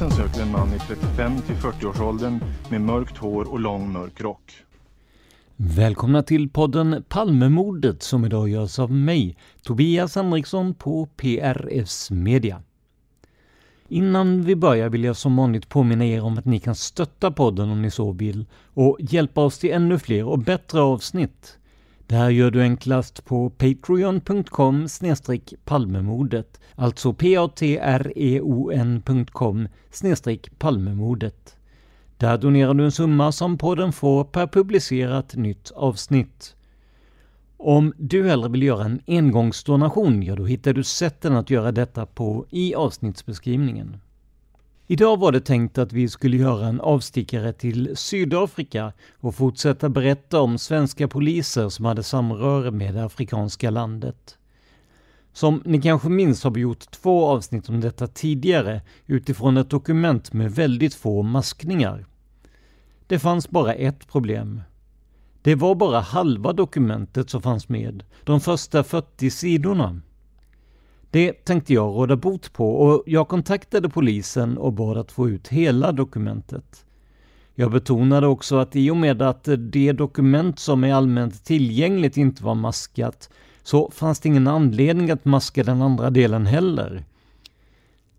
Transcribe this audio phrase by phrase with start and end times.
[0.00, 2.40] Polisen söker en man i 35 till 40-årsåldern
[2.70, 4.52] med mörkt hår och lång mörk rock.
[5.56, 12.62] Välkomna till podden Palmemordet som idag görs av mig, Tobias Henriksson på PRFs Media.
[13.88, 17.70] Innan vi börjar vill jag som vanligt påminna er om att ni kan stötta podden
[17.70, 21.58] om ni så vill och hjälpa oss till ännu fler och bättre avsnitt.
[22.10, 24.88] Det här gör du enklast på patreon.com
[25.64, 28.08] palmemordet, alltså p-a-t-r-e-o-n.com
[30.58, 31.56] palmemordet.
[32.16, 36.56] Där donerar du en summa som podden får per publicerat nytt avsnitt.
[37.56, 42.06] Om du hellre vill göra en engångsdonation, ja då hittar du sätten att göra detta
[42.06, 43.96] på i avsnittsbeskrivningen.
[44.92, 50.40] Idag var det tänkt att vi skulle göra en avstickare till Sydafrika och fortsätta berätta
[50.40, 54.38] om svenska poliser som hade samröre med det afrikanska landet.
[55.32, 60.32] Som ni kanske minns har vi gjort två avsnitt om detta tidigare utifrån ett dokument
[60.32, 62.06] med väldigt få maskningar.
[63.06, 64.62] Det fanns bara ett problem.
[65.42, 70.00] Det var bara halva dokumentet som fanns med, de första 40 sidorna.
[71.10, 75.48] Det tänkte jag råda bot på och jag kontaktade polisen och bad att få ut
[75.48, 76.84] hela dokumentet.
[77.54, 82.44] Jag betonade också att i och med att det dokument som är allmänt tillgängligt inte
[82.44, 83.30] var maskat
[83.62, 87.04] så fanns det ingen anledning att maska den andra delen heller.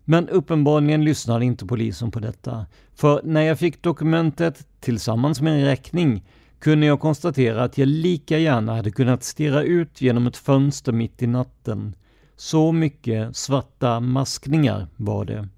[0.04, 2.66] Men uppenbarligen lyssnade inte polisen på detta.
[2.94, 6.24] För när jag fick dokumentet tillsammans med en räkning
[6.58, 11.22] kunde jag konstatera att jag lika gärna hade kunnat stirra ut genom ett fönster mitt
[11.22, 11.94] i natten.
[12.42, 15.48] Så mycket svarta maskningar var det.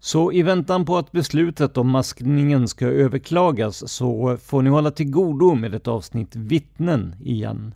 [0.00, 5.10] Så i väntan på att beslutet om maskningen ska överklagas så får ni hålla till
[5.10, 7.74] godo med ett avsnitt vittnen igen.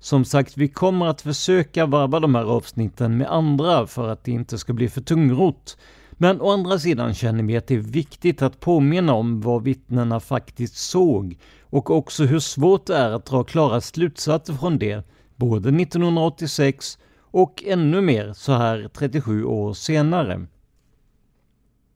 [0.00, 4.32] Som sagt, vi kommer att försöka varva de här avsnitten med andra för att det
[4.32, 5.76] inte ska bli för tungrot.
[6.10, 10.20] Men å andra sidan känner vi att det är viktigt att påminna om vad vittnena
[10.20, 15.04] faktiskt såg och också hur svårt det är att dra klara slutsatser från det,
[15.36, 20.46] både 1986 och ännu mer så här 37 år senare.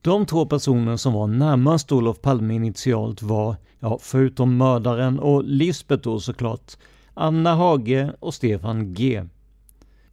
[0.01, 6.03] De två personer som var närmast Olof Palme initialt var, ja, förutom mördaren och Lisbeth
[6.03, 6.73] då såklart,
[7.15, 9.25] Anna Hage och Stefan G.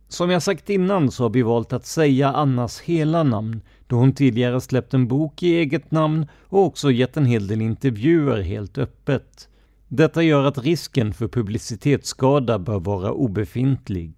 [0.07, 4.13] Som jag sagt innan så har vi valt att säga Annas hela namn då hon
[4.13, 8.77] tidigare släppt en bok i eget namn och också gett en hel del intervjuer helt
[8.77, 9.49] öppet.
[9.95, 14.13] Detta gör att risken för publicitetsskada bör vara obefintlig.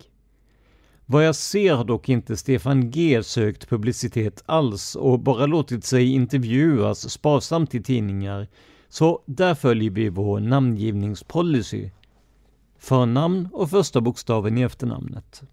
[1.05, 6.11] Vad jag ser har dock inte Stefan G sökt publicitet alls och bara låtit sig
[6.11, 8.47] intervjuas sparsamt i tidningar,
[8.89, 11.89] så där följer vi vår namngivningspolicy.
[12.77, 15.43] förnamn och första bokstaven i efternamnet.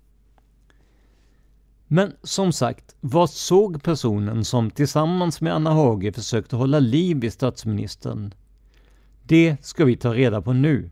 [1.87, 7.31] Men som sagt, vad såg personen som tillsammans med Anna Hage försökte hålla liv i
[7.31, 8.35] statsministern?
[9.27, 10.91] Det ska vi ta reda på nu.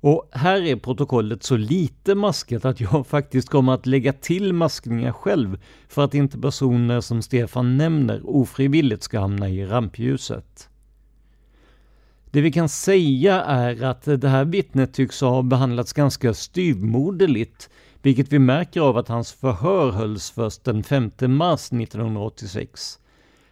[0.00, 5.12] Och här är protokollet så lite maskat att jag faktiskt kommer att lägga till maskningar
[5.12, 5.58] själv
[5.88, 10.68] för att inte personer som Stefan nämner ofrivilligt ska hamna i rampljuset.
[12.30, 17.70] Det vi kan säga är att det här vittnet tycks ha behandlats ganska styvmoderligt,
[18.02, 22.98] vilket vi märker av att hans förhör hölls först den 5 mars 1986.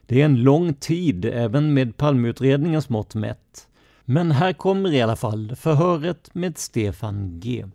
[0.07, 3.69] Det är en lång tid, även med Palmeutredningens mått mätt.
[4.05, 7.67] Men här kommer i alla fall förhöret med Stefan G.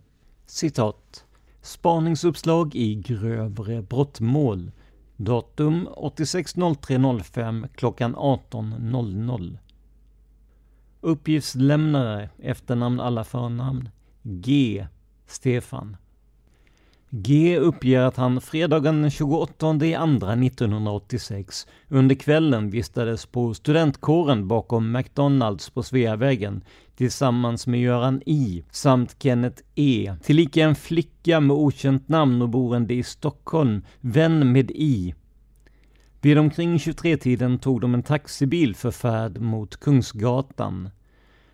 [0.46, 1.24] Citat.
[1.62, 4.70] Spaningsuppslag i grövre brottmål.
[5.16, 9.58] Datum 86.03.05 klockan 18.00.
[11.00, 13.88] Uppgiftslämnare, efternamn alla förnamn.
[14.22, 14.86] G.
[15.26, 15.96] Stefan.
[17.12, 19.66] G uppger att han fredagen den 28
[19.96, 26.64] andra 1986 under kvällen vistades på studentkåren bakom McDonalds på Sveavägen
[26.96, 32.94] tillsammans med Göran I samt Kenneth E, tillika en flicka med okänt namn och boende
[32.94, 35.14] i Stockholm, vän med I.
[36.20, 40.90] Vid omkring 23-tiden tog de en taxibil för färd mot Kungsgatan.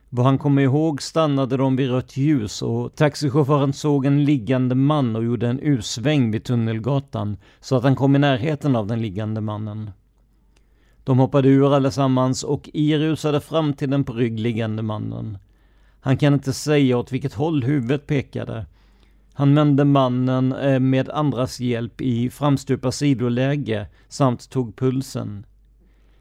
[0.09, 5.17] Vad han kommer ihåg stannade de vid rött ljus och taxichauffören såg en liggande man
[5.17, 9.41] och gjorde en U-sväng vid Tunnelgatan så att han kom i närheten av den liggande
[9.41, 9.91] mannen.
[11.05, 15.39] De hoppade ur allesammans och I rusade fram till den på rygg liggande mannen.
[16.01, 18.67] Han kan inte säga åt vilket håll huvudet pekade.
[19.33, 25.47] Han vände mannen eh, med andras hjälp i framstupa sidoläge samt tog pulsen.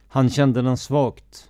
[0.07, 1.49] Han kände den svagt.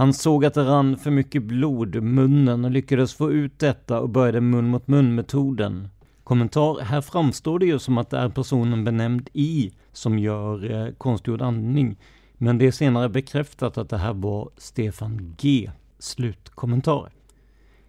[0.00, 4.00] Han såg att det rann för mycket blod ur munnen och lyckades få ut detta
[4.00, 5.88] och började mun mot mun metoden.
[6.24, 6.80] Kommentar.
[6.80, 11.42] Här framstår det ju som att det är personen benämnd I som gör eh, konstgjord
[11.42, 11.96] andning.
[12.34, 15.70] Men det är senare bekräftat att det här var Stefan G.
[15.98, 17.10] Slutkommentar.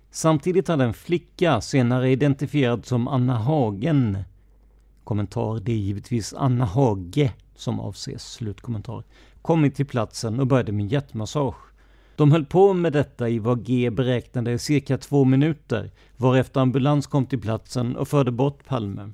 [0.09, 4.17] Samtidigt hade en flicka, senare identifierad som Anna Hagen,
[5.03, 9.03] kommentar, det är givetvis Anna Hage som avses, slutkommentar,
[9.41, 11.70] kommit till platsen och började med hjärtmassage.
[12.15, 17.25] De höll på med detta i vad G beräknade cirka två minuter, varefter ambulans kom
[17.25, 19.11] till platsen och förde bort Palme.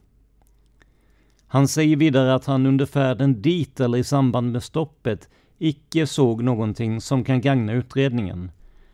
[1.48, 6.44] Han säger vidare att han under färden dit eller i samband med stoppet icke såg
[6.44, 8.52] någonting som kan gagna utredningen.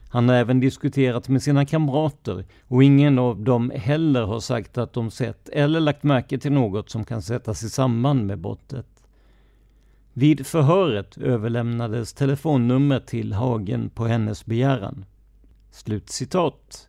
[0.09, 4.93] Han har även diskuterat med sina kamrater och ingen av dem heller har sagt att
[4.93, 8.92] de sett eller lagt märke till något som kan sättas i samband med brottet.
[10.13, 15.05] Vid förhöret överlämnades telefonnummer till Hagen på hennes begäran.
[15.71, 16.87] Slutcitat.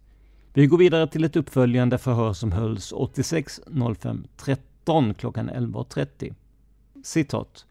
[0.52, 6.34] Vi går vidare till ett uppföljande förhör som hölls 86.05.13 klockan 11.30.
[7.04, 7.66] Citat.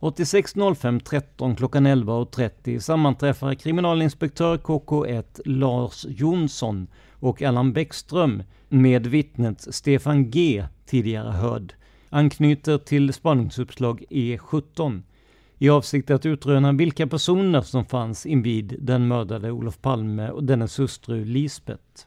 [0.00, 10.64] 86.05.13 klockan 11.30 sammanträffar kriminalinspektör KK1 Lars Jonsson och Allan Bäckström med vittnet Stefan G,
[10.86, 11.74] tidigare hörd,
[12.12, 15.02] anknyter till spaningsuppslag E17
[15.58, 20.78] i avsikt att utröna vilka personer som fanns invid den mördade Olof Palme och dennes
[20.78, 22.06] hustru Lisbeth.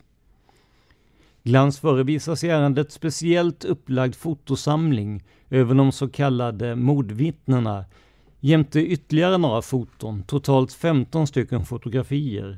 [1.43, 7.85] Glans förevisas i ärendet speciellt upplagd fotosamling över de så kallade mordvittnena
[8.39, 12.57] jämte ytterligare några foton, totalt 15 stycken fotografier.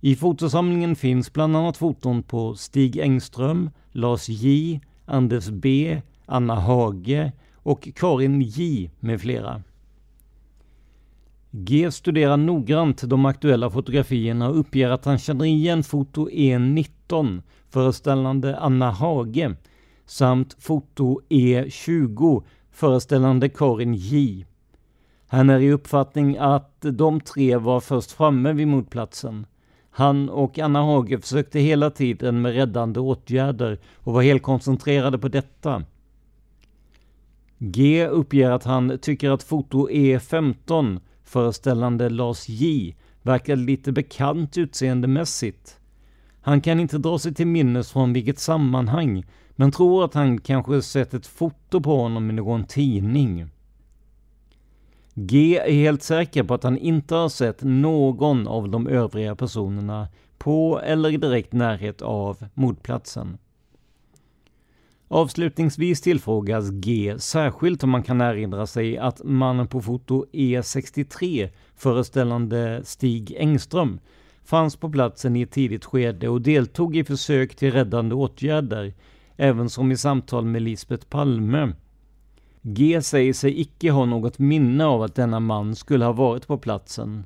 [0.00, 7.32] I fotosamlingen finns bland annat foton på Stig Engström, Lars J, Anders B, Anna Hage
[7.54, 9.62] och Karin J med flera.
[11.50, 18.58] G studerar noggrant de aktuella fotografierna och uppger att han känner igen foto E19 föreställande
[18.58, 19.56] Anna Hage
[20.06, 24.46] samt foto E20 föreställande Karin J.
[25.26, 29.46] Han är i uppfattning att de tre var först framme vid mordplatsen.
[29.90, 35.28] Han och Anna Hage försökte hela tiden med räddande åtgärder och var helt koncentrerade på
[35.28, 35.82] detta.
[37.58, 45.78] G uppger att han tycker att foto E15 föreställande Lars J verkar lite bekant utseendemässigt.
[46.40, 50.82] Han kan inte dra sig till minnes från vilket sammanhang, men tror att han kanske
[50.82, 53.46] sett ett foto på honom i någon tidning.
[55.14, 60.08] G är helt säker på att han inte har sett någon av de övriga personerna
[60.38, 63.38] på eller i direkt närhet av mordplatsen.
[65.08, 72.80] Avslutningsvis tillfrågas G särskilt om man kan erinra sig att mannen på foto E63 föreställande
[72.84, 74.00] Stig Engström
[74.44, 78.94] fanns på platsen i ett tidigt skede och deltog i försök till räddande åtgärder,
[79.36, 81.72] även som i samtal med Lisbeth Palme.
[82.62, 86.58] G säger sig icke ha något minne av att denna man skulle ha varit på
[86.58, 87.24] platsen.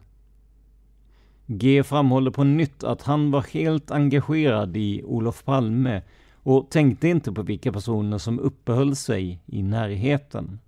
[1.47, 6.03] G framhåller på nytt att han var helt engagerad i Olof Palme
[6.43, 10.59] och tänkte inte på vilka personer som uppehöll sig i närheten.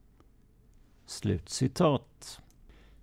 [1.06, 2.40] Slutcitat.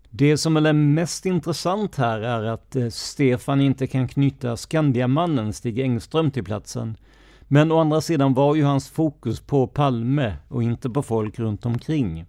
[0.09, 5.79] Det som är mest intressant här är att eh, Stefan inte kan knyta Skandiamannen Stig
[5.79, 6.97] Engström till platsen.
[7.41, 11.65] Men å andra sidan var ju hans fokus på Palme och inte på folk runt
[11.65, 12.25] omkring.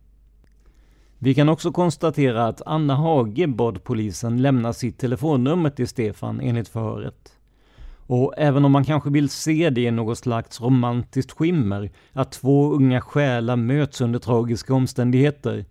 [1.19, 6.69] Vi kan också konstatera att Anna Hage bad polisen lämna sitt telefonnummer till Stefan enligt
[6.69, 7.37] förhöret.
[8.13, 12.73] Och även om man kanske vill se det i något slags romantiskt skimmer, att två
[12.73, 15.65] unga själar möts under tragiska omständigheter,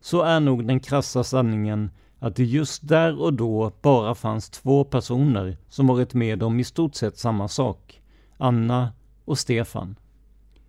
[0.00, 4.84] så är nog den krassa sanningen att det just där och då bara fanns två
[4.84, 8.02] personer som varit med om i stort sett samma sak.
[8.36, 8.92] Anna
[9.24, 9.96] och Stefan.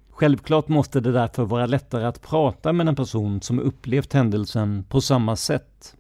[0.10, 5.02] Självklart måste det därför vara lättare att prata med en person som upplevt händelsen på
[5.02, 5.96] samma sätt.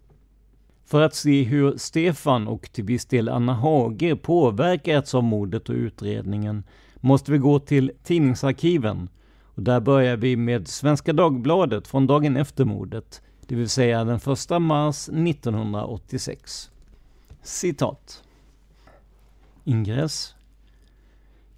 [0.93, 5.75] För att se hur Stefan och till viss del Anna Hage påverkats av mordet och
[5.75, 6.63] utredningen
[6.95, 9.09] måste vi gå till tidningsarkiven.
[9.43, 14.15] Och där börjar vi med Svenska Dagbladet från dagen efter mordet, det vill säga den
[14.15, 16.71] 1 mars 1986.
[17.41, 18.23] Citat.
[19.63, 20.35] Ingress.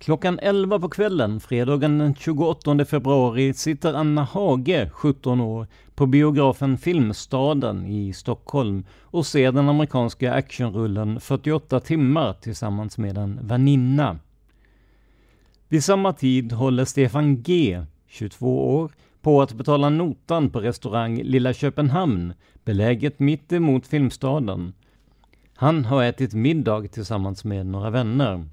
[0.05, 6.77] Klockan 11 på kvällen, fredagen den 28 februari, sitter Anna Hage, 17 år, på biografen
[6.77, 14.19] Filmstaden i Stockholm och ser den amerikanska actionrullen 48 timmar tillsammans med en väninna.
[15.67, 21.53] Vid samma tid håller Stefan G, 22 år, på att betala notan på restaurang Lilla
[21.53, 22.33] Köpenhamn,
[22.63, 24.73] beläget mitt emot Filmstaden.
[25.55, 28.45] Han har ätit middag tillsammans med några vänner.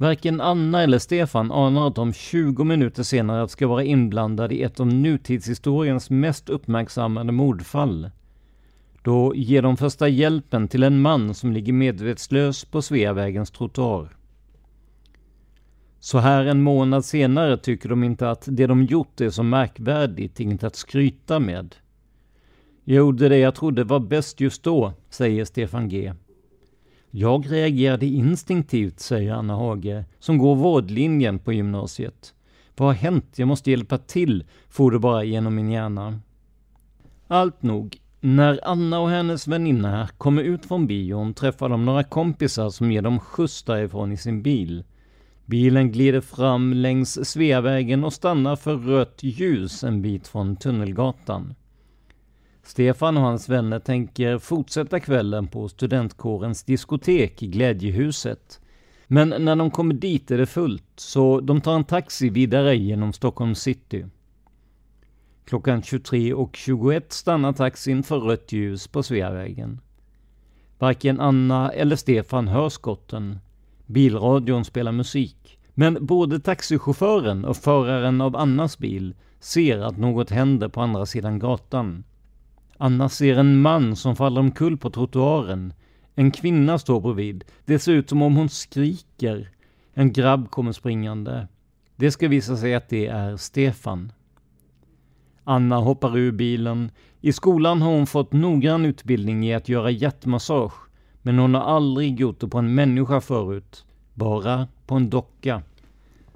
[0.00, 4.80] Varken Anna eller Stefan anar att de 20 minuter senare ska vara inblandade i ett
[4.80, 8.10] av nutidshistoriens mest uppmärksammade mordfall.
[9.02, 14.16] Då ger de första hjälpen till en man som ligger medvetslös på Sveavägens trottoar.
[15.98, 20.40] Så här en månad senare tycker de inte att det de gjort är så märkvärdigt,
[20.40, 21.76] inget att skryta med.
[22.84, 26.12] Jag gjorde det jag trodde var bäst just då, säger Stefan G.
[27.10, 32.34] Jag reagerade instinktivt, säger Anna Hage, som går vårdlinjen på gymnasiet.
[32.76, 33.34] Vad har hänt?
[33.36, 36.20] Jag måste hjälpa till, for det bara genom min hjärna.
[37.26, 37.96] Allt nog.
[38.20, 43.02] När Anna och hennes väninna kommer ut från bion träffar de några kompisar som ger
[43.02, 44.84] dem skjuts därifrån i sin bil.
[45.46, 51.54] Bilen glider fram längs Sveavägen och stannar för rött ljus en bit från Tunnelgatan.
[52.70, 58.60] Stefan och hans vänner tänker fortsätta kvällen på studentkårens diskotek i Glädjehuset.
[59.06, 63.12] Men när de kommer dit är det fullt, så de tar en taxi vidare genom
[63.12, 64.06] Stockholm city.
[65.44, 69.80] Klockan 23.21 stannar taxin för rött ljus på Sveavägen.
[70.78, 73.38] Varken Anna eller Stefan hör skotten.
[73.86, 75.58] Bilradion spelar musik.
[75.74, 81.38] Men både taxichauffören och föraren av Annas bil ser att något händer på andra sidan
[81.38, 82.04] gatan.
[82.82, 85.72] Anna ser en man som faller omkull på trottoaren.
[86.14, 87.44] En kvinna står bredvid.
[87.64, 89.48] Det ser ut som om hon skriker.
[89.94, 91.48] En grabb kommer springande.
[91.96, 94.12] Det ska visa sig att det är Stefan.
[95.44, 96.90] Anna hoppar ur bilen.
[97.20, 100.88] I skolan har hon fått noggrann utbildning i att göra hjärtmassage.
[101.22, 103.84] Men hon har aldrig gjort det på en människa förut.
[104.14, 105.62] Bara på en docka.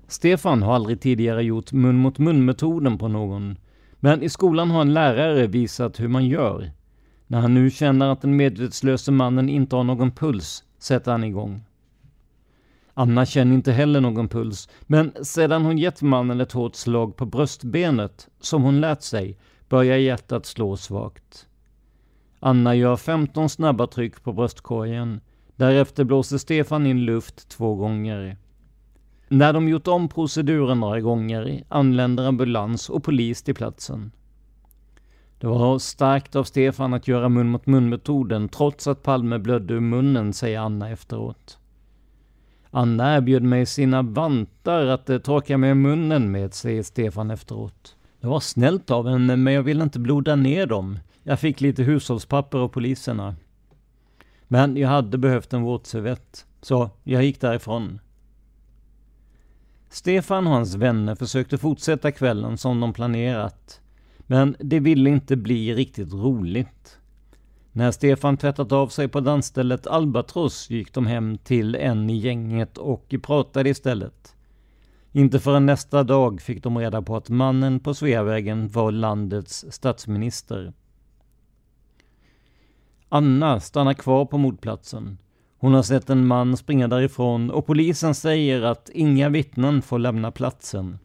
[0.08, 3.56] Stefan har aldrig tidigare gjort mun mot mun-metoden på någon.
[4.04, 6.70] Men i skolan har en lärare visat hur man gör.
[7.26, 11.64] När han nu känner att den medvetslöse mannen inte har någon puls sätter han igång.
[12.94, 17.26] Anna känner inte heller någon puls, men sedan hon gett mannen ett hårt slag på
[17.26, 21.46] bröstbenet, som hon lärt sig, börjar hjärtat slå svagt.
[22.40, 25.20] Anna gör 15 snabba tryck på bröstkorgen.
[25.56, 28.37] Därefter blåser Stefan in luft två gånger.
[29.34, 34.12] När de gjort om proceduren några gånger anländer ambulans och polis till platsen.
[35.38, 39.80] Det var starkt av Stefan att göra mun mot mun-metoden trots att Palme blödde ur
[39.80, 41.58] munnen, säger Anna efteråt.
[42.70, 47.96] Anna erbjöd mig sina vantar att eh, torka mig i munnen med, säger Stefan efteråt.
[48.20, 50.98] Det var snällt av henne, men jag ville inte bloda ner dem.
[51.22, 53.34] Jag fick lite hushållspapper av poliserna.
[54.48, 57.98] Men jag hade behövt en våtservett, så jag gick därifrån.
[59.94, 63.80] Stefan och hans vänner försökte fortsätta kvällen som de planerat.
[64.18, 66.98] Men det ville inte bli riktigt roligt.
[67.72, 72.78] När Stefan tvättat av sig på dansstället Albatross gick de hem till en i gänget
[72.78, 74.36] och pratade istället.
[75.12, 80.72] Inte förrän nästa dag fick de reda på att mannen på Sveavägen var landets statsminister.
[83.08, 85.18] Anna stannar kvar på mordplatsen.
[85.58, 90.30] Hon har sett en man springa därifrån och polisen säger att inga vittnen får lämna
[90.30, 90.99] platsen.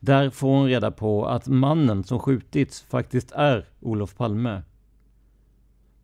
[0.00, 4.62] Där får hon reda på att mannen som skjutits faktiskt är Olof Palme.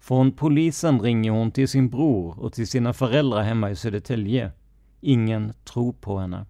[0.00, 4.52] Från polisen ringer hon till sin bror och till sina föräldrar hemma i Södertälje.
[5.00, 6.46] Ingen tror på henne.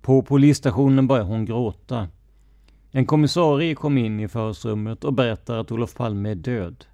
[0.00, 2.08] På polisstationen börjar hon gråta.
[2.90, 6.84] En kommissarie kom in i förhörsrummet och berättar att Olof Palme är död.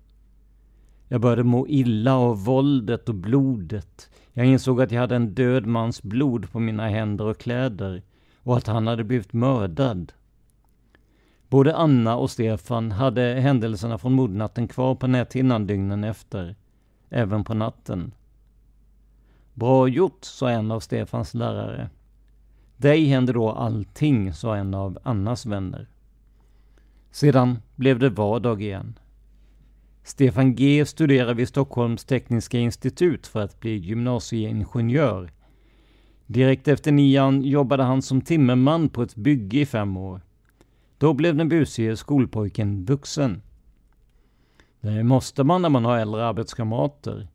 [1.12, 4.11] Jag började må illa av våldet och blodet.
[4.33, 8.02] Jag insåg att jag hade en död mans blod på mina händer och kläder
[8.43, 10.12] och att han hade blivit mördad.
[11.49, 16.57] Både Anna och Stefan hade händelserna från mordnatten kvar på näthinnan dygnen efter,
[17.09, 18.14] även på natten.
[19.55, 21.90] Bra gjort, sa en av Stefans lärare.
[22.76, 25.88] Dig händer då allting, sa en av Annas vänner.
[27.11, 28.99] Sedan blev det vardag igen.
[30.02, 35.30] Stefan G studerar vid Stockholms tekniska institut för att bli gymnasieingenjör.
[36.26, 40.21] Direkt efter nian jobbade han som timmerman på ett bygge i fem år.
[40.99, 43.42] Då blev den busige skolpojken vuxen.
[44.80, 47.28] Det måste man när man har äldre arbetskamrater.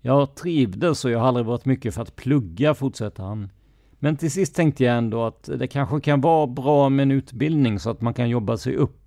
[0.00, 3.50] Jag trivdes och jag har aldrig varit mycket för att plugga, fortsätter han.
[3.98, 7.78] Men till sist tänkte jag ändå att det kanske kan vara bra med en utbildning
[7.78, 8.99] så att man kan jobba sig upp.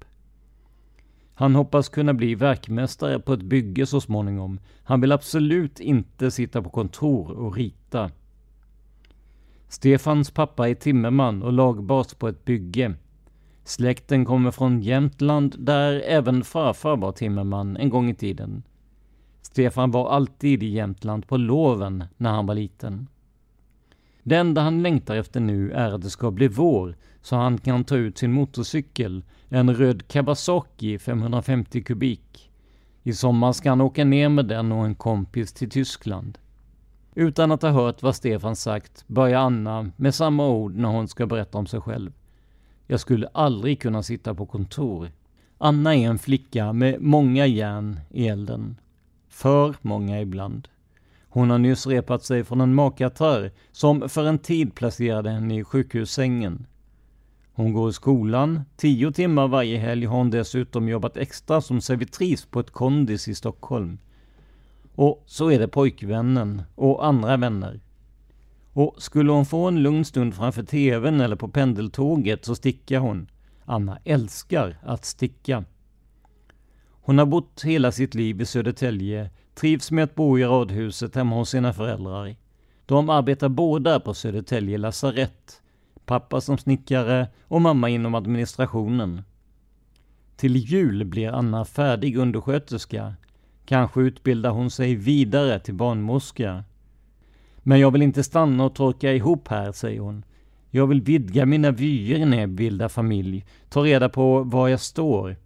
[1.36, 4.60] Han hoppas kunna bli verkmästare på ett bygge så småningom.
[4.84, 8.12] Han vill absolut inte sitta på kontor och rita.
[9.68, 12.94] Stefans pappa är timmerman och lagbas på ett bygge.
[13.64, 18.64] Släkten kommer från Jämtland där även farfar var timmerman en gång i tiden.
[19.42, 23.08] Stefan var alltid i Jämtland på loven när han var liten.
[24.24, 27.84] Det enda han längtar efter nu är att det ska bli vår så han kan
[27.84, 32.52] ta ut sin motorcykel, en röd Kawasaki 550 kubik.
[33.04, 36.38] I sommar ska han åka ner med den och en kompis till Tyskland.
[37.16, 41.26] Utan att ha hört vad Stefan sagt börjar Anna med samma ord när hon ska
[41.26, 42.12] berätta om sig själv.
[42.88, 45.12] Jag skulle aldrig kunna sitta på kontor.
[45.58, 48.78] Anna är en flicka med många järn i elden.
[49.30, 50.68] För många ibland.
[51.34, 55.64] Hon har nyss repat sig från en magkatarr som för en tid placerade henne i
[55.64, 56.68] sjukhussängen.
[57.54, 62.46] Hon går i skolan, tio timmar varje helg har hon dessutom jobbat extra som servitris
[62.46, 63.98] på ett kondis i Stockholm.
[64.96, 67.80] Och så är det pojkvännen och andra vänner.
[68.74, 73.28] Och skulle hon få en lugn stund framför TVn eller på pendeltåget så stickar hon.
[73.66, 75.64] Anna älskar att sticka.
[77.06, 81.36] Hon har bott hela sitt liv i Södertälje, trivs med att bo i radhuset hemma
[81.36, 82.36] hos sina föräldrar.
[82.86, 85.62] De arbetar båda på Södertälje lasarett.
[86.06, 89.22] Pappa som snickare och mamma inom administrationen.
[90.36, 93.14] Till jul blir Anna färdig undersköterska.
[93.66, 96.64] Kanske utbildar hon sig vidare till barnmorska.
[97.58, 100.26] Men jag vill inte stanna och torka ihop här, säger hon.
[100.70, 105.43] Jag vill vidga mina vyer när jag bildar familj, ta reda på var jag står.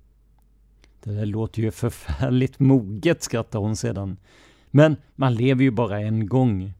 [1.03, 4.17] Det där låter ju förfärligt moget, skrattar hon sedan.
[4.71, 6.73] Men man lever ju bara en gång.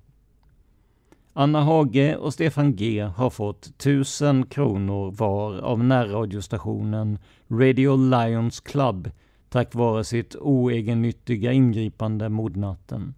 [1.34, 9.12] Anna Hage och Stefan G har fått tusen kronor var av närradiostationen Radio Lions Club
[9.49, 13.13] tack vare sitt oegennyttiga ingripande mordnatten.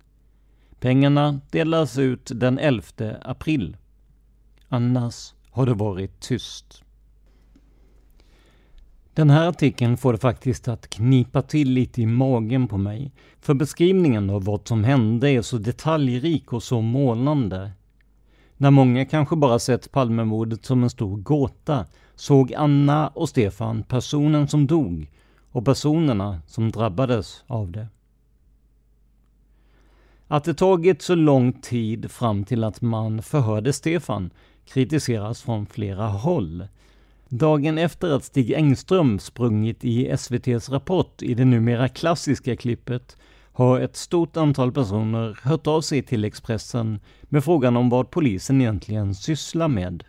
[0.79, 2.83] Pengarna delas ut den 11
[3.21, 3.77] april.
[4.67, 6.83] Annars har det varit tyst.
[9.13, 13.12] Den här artikeln får det faktiskt att knipa till lite i magen på mig.
[13.41, 17.72] För beskrivningen av vad som hände är så detaljrik och så målande.
[18.58, 24.48] När många kanske bara sett Palmemordet som en stor gåta såg Anna och Stefan personen
[24.48, 25.12] som dog
[25.52, 27.88] och personerna som drabbades av det.
[30.28, 34.30] Att det tagit så lång tid fram till att man förhörde Stefan
[34.65, 36.67] kritiseras från flera håll.
[37.31, 43.17] Dagen efter att Stig Engström sprungit i SVTs Rapport i det numera klassiska klippet
[43.53, 48.61] har ett stort antal personer hört av sig till Expressen med frågan om vad polisen
[48.61, 50.03] egentligen sysslar med.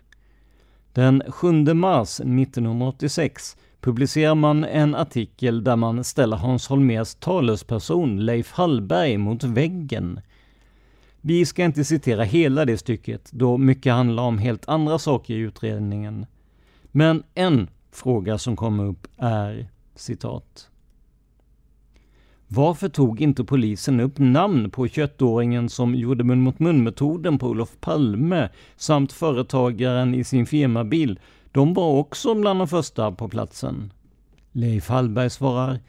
[0.93, 8.51] Den 7 mars 1986 publicerar man en artikel där man ställer Hans Holmers talesperson Leif
[8.51, 10.19] Hallberg mot väggen.
[11.21, 15.37] Vi ska inte citera hela det stycket, då mycket handlar om helt andra saker i
[15.37, 16.25] utredningen.
[16.91, 20.67] Men en fråga som kommer upp är citat.
[22.47, 27.69] Varför tog inte polisen upp namn på 21-åringen som gjorde mun mot mun-metoden på Olof
[27.79, 31.19] Palme samt företagaren i sin firmabil?
[31.51, 33.93] De var också bland de första på platsen.
[34.51, 35.79] Leif Hallberg svarar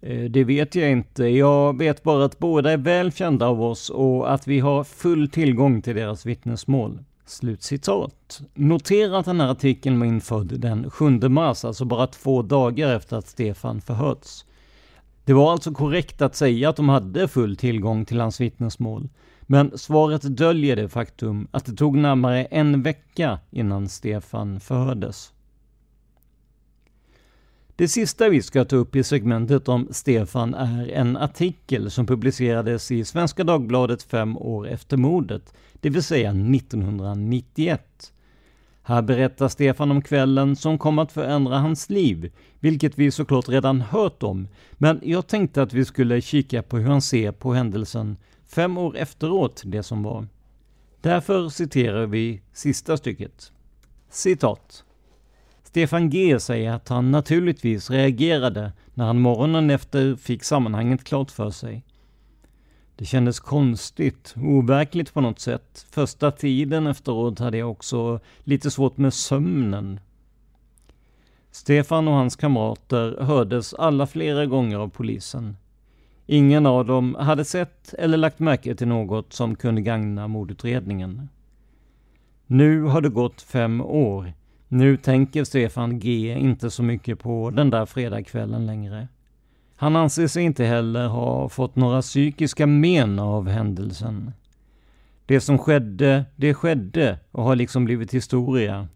[0.00, 1.24] eh, det vet jag inte.
[1.24, 5.28] Jag vet bara att båda är väl kända av oss och att vi har full
[5.28, 6.98] tillgång till deras vittnesmål.
[7.32, 8.42] Slutcitat.
[8.54, 13.16] Notera att den här artikeln var införd den 7 mars, alltså bara två dagar efter
[13.16, 14.44] att Stefan förhörts.
[15.24, 19.08] Det var alltså korrekt att säga att de hade full tillgång till hans vittnesmål.
[19.42, 25.32] Men svaret döljer det faktum att det tog närmare en vecka innan Stefan förhördes.
[27.76, 32.90] Det sista vi ska ta upp i segmentet om Stefan är en artikel som publicerades
[32.90, 38.12] i Svenska Dagbladet fem år efter mordet, det vill säga 1991.
[38.82, 43.80] Här berättar Stefan om kvällen som kom att förändra hans liv, vilket vi såklart redan
[43.80, 48.16] hört om, men jag tänkte att vi skulle kika på hur han ser på händelsen
[48.46, 50.26] fem år efteråt, det som var.
[51.00, 53.52] Därför citerar vi sista stycket.
[54.10, 54.84] Citat.
[55.72, 61.50] Stefan G säger att han naturligtvis reagerade när han morgonen efter fick sammanhanget klart för
[61.50, 61.84] sig.
[62.96, 65.86] Det kändes konstigt, overkligt på något sätt.
[65.90, 70.00] Första tiden efteråt hade jag också lite svårt med sömnen.
[71.50, 75.56] Stefan och hans kamrater hördes alla flera gånger av polisen.
[76.26, 81.28] Ingen av dem hade sett eller lagt märke till något som kunde gagna mordutredningen.
[82.46, 84.32] Nu har det gått fem år
[84.72, 89.08] nu tänker Stefan G inte så mycket på den där fredagskvällen längre.
[89.76, 94.32] Han anser sig inte heller ha fått några psykiska men av händelsen.
[95.26, 98.88] Det som skedde, det skedde och har liksom blivit historia.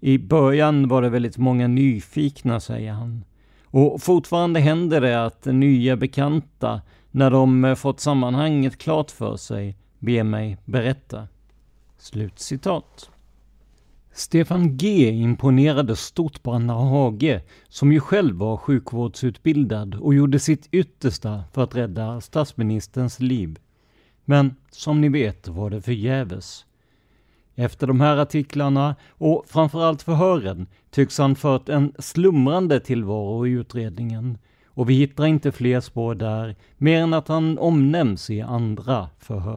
[0.00, 3.24] I början var det väldigt många nyfikna, säger han.
[3.64, 9.76] Och fortfarande händer det att nya bekanta, när de eh, fått sammanhanget klart för sig,
[9.98, 11.28] ber mig berätta.
[11.98, 13.10] Slutcitat.
[14.16, 20.68] Stefan G imponerade stort på Anna Hage, som ju själv var sjukvårdsutbildad och gjorde sitt
[20.72, 23.58] yttersta för att rädda statsministerns liv.
[24.24, 26.66] Men som ni vet var det förgäves.
[27.54, 34.38] Efter de här artiklarna och framförallt förhören tycks han fört en slumrande tillvaro i utredningen
[34.66, 39.56] och vi hittar inte fler spår där, mer än att han omnämns i andra förhör.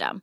[0.00, 0.22] system.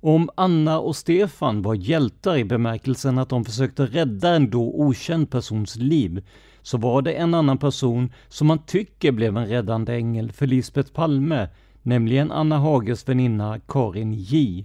[0.00, 5.30] Om Anna och Stefan var hjältar i bemärkelsen att de försökte rädda en då okänd
[5.30, 6.24] persons liv,
[6.62, 10.92] så var det en annan person som man tycker blev en räddande ängel för Lisbeth
[10.92, 11.48] Palme,
[11.82, 14.64] nämligen Anna Hages väninna Karin J.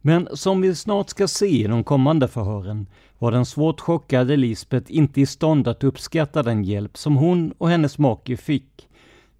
[0.00, 2.86] Men som vi snart ska se i de kommande förhören
[3.18, 7.68] var den svårt chockade Lisbeth inte i stånd att uppskatta den hjälp som hon och
[7.68, 8.88] hennes make fick,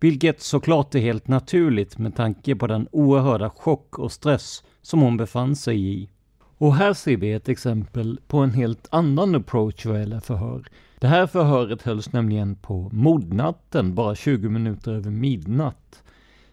[0.00, 5.16] vilket såklart är helt naturligt med tanke på den oerhörda chock och stress som hon
[5.16, 6.08] befann sig i.
[6.40, 10.64] Och här ser vi ett exempel på en helt annan approach vad gäller förhör.
[10.98, 16.02] Det här förhöret hölls nämligen på mordnatten, bara 20 minuter över midnatt,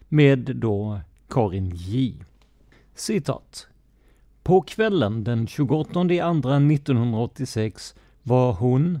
[0.08, 2.14] med då Karin J.
[2.94, 3.68] Citat.
[4.42, 9.00] På kvällen den 28 andra 1986 var hon,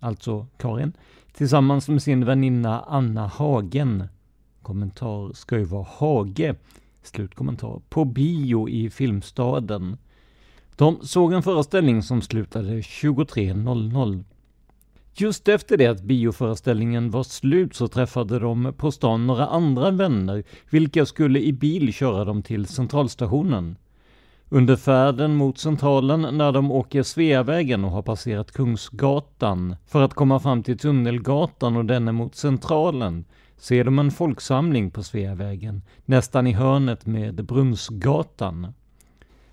[0.00, 0.92] alltså Karin,
[1.32, 4.04] tillsammans med sin väninna Anna Hagen,
[4.62, 6.54] kommentar ska ju vara Hage,
[7.08, 9.96] slutkommentar, på bio i Filmstaden.
[10.76, 14.24] De såg en föreställning som slutade 23.00.
[15.14, 20.44] Just efter det att bioföreställningen var slut så träffade de på stan några andra vänner,
[20.70, 23.76] vilka skulle i bil köra dem till centralstationen.
[24.48, 30.40] Under färden mot centralen när de åker Sveavägen och har passerat Kungsgatan för att komma
[30.40, 33.24] fram till Tunnelgatan och denne mot centralen
[33.58, 38.72] ser de en folksamling på Sveavägen, nästan i hörnet med Brunnsgatan.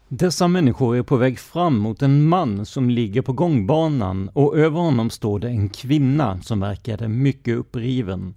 [0.08, 4.80] Dessa människor är på väg fram mot en man som ligger på gångbanan och över
[4.80, 8.36] honom står det en kvinna som verkade mycket uppriven.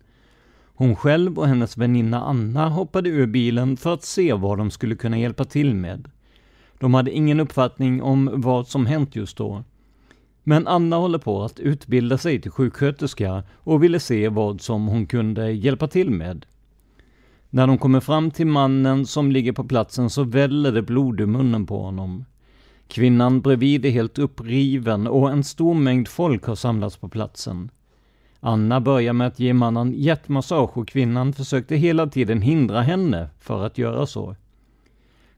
[0.75, 4.95] Hon själv och hennes väninna Anna hoppade ur bilen för att se vad de skulle
[4.95, 6.11] kunna hjälpa till med.
[6.79, 9.65] De hade ingen uppfattning om vad som hänt just då.
[10.49, 15.07] Men Anna håller på att utbilda sig till sjuksköterska och ville se vad som hon
[15.07, 16.47] kunde hjälpa till med.
[17.51, 21.27] När de kommer fram till mannen som ligger på platsen så väller det blod ur
[21.27, 22.25] munnen på honom.
[22.87, 27.71] Kvinnan bredvid är helt uppriven och en stor mängd folk har samlats på platsen.
[28.41, 33.67] Anna börjar med att ge mannen hjärtmassage och kvinnan försökte hela tiden hindra henne för
[33.67, 34.37] att göra så.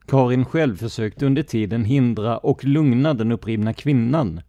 [0.05, 4.41] Karin själv försökte under tiden hindra och lugna den upprivna kvinnan.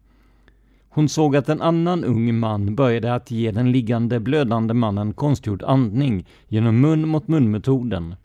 [0.95, 5.63] Hon såg att en annan ung man började att ge den liggande blödande mannen konstgjord
[5.63, 8.15] andning genom mun mot mun-metoden.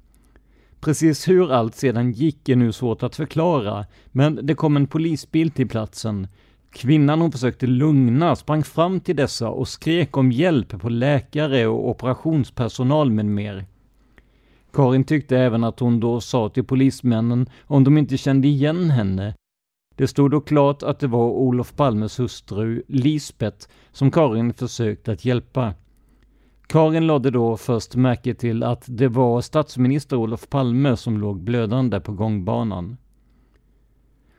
[0.80, 5.50] Precis hur allt sedan gick är nu svårt att förklara, men det kom en polisbil
[5.50, 6.28] till platsen.
[6.72, 11.90] Kvinnan hon försökte lugna sprang fram till dessa och skrek om hjälp på läkare och
[11.90, 13.64] operationspersonal med mer.
[14.72, 19.34] Karin tyckte även att hon då sa till polismännen om de inte kände igen henne.
[19.98, 25.24] Det stod då klart att det var Olof Palmes hustru Lisbet som Karin försökt att
[25.24, 25.74] hjälpa.
[26.66, 32.00] Karin lade då först märke till att det var statsminister Olof Palme som låg blödande
[32.00, 32.96] på gångbanan.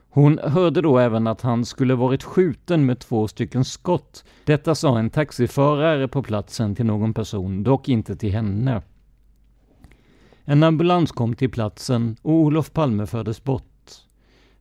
[0.09, 4.23] Hon hörde då även att han skulle varit skjuten med två stycken skott.
[4.45, 8.81] Detta sa en taxiförare på platsen till någon person, dock inte till henne.
[10.45, 13.68] En ambulans kom till platsen och Olof Palme fördes bort.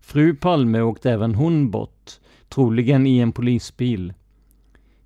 [0.09, 2.13] Fru Palme åkte även hon bort,
[2.49, 4.13] troligen i en polisbil.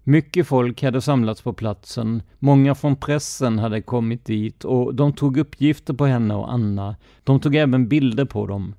[0.03, 5.37] Mycket folk hade samlats på platsen, många från pressen hade kommit dit och de tog
[5.37, 6.97] uppgifter på henne och Anna.
[7.25, 8.75] De tog även bilder på dem.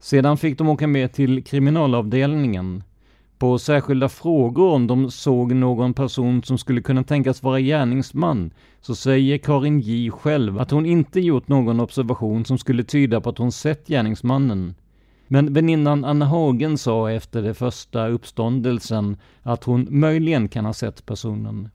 [0.00, 2.82] Sedan fick de åka med till kriminalavdelningen.
[3.38, 8.50] På särskilda frågor om de såg någon person som skulle kunna tänkas vara gärningsman
[8.80, 13.30] så säger Karin J själv att hon inte gjort någon observation som skulle tyda på
[13.30, 14.74] att hon sett gärningsmannen.
[15.28, 21.06] Men väninnan Anna Hagen sa efter den första uppståndelsen att hon möjligen kan ha sett
[21.06, 21.68] personen.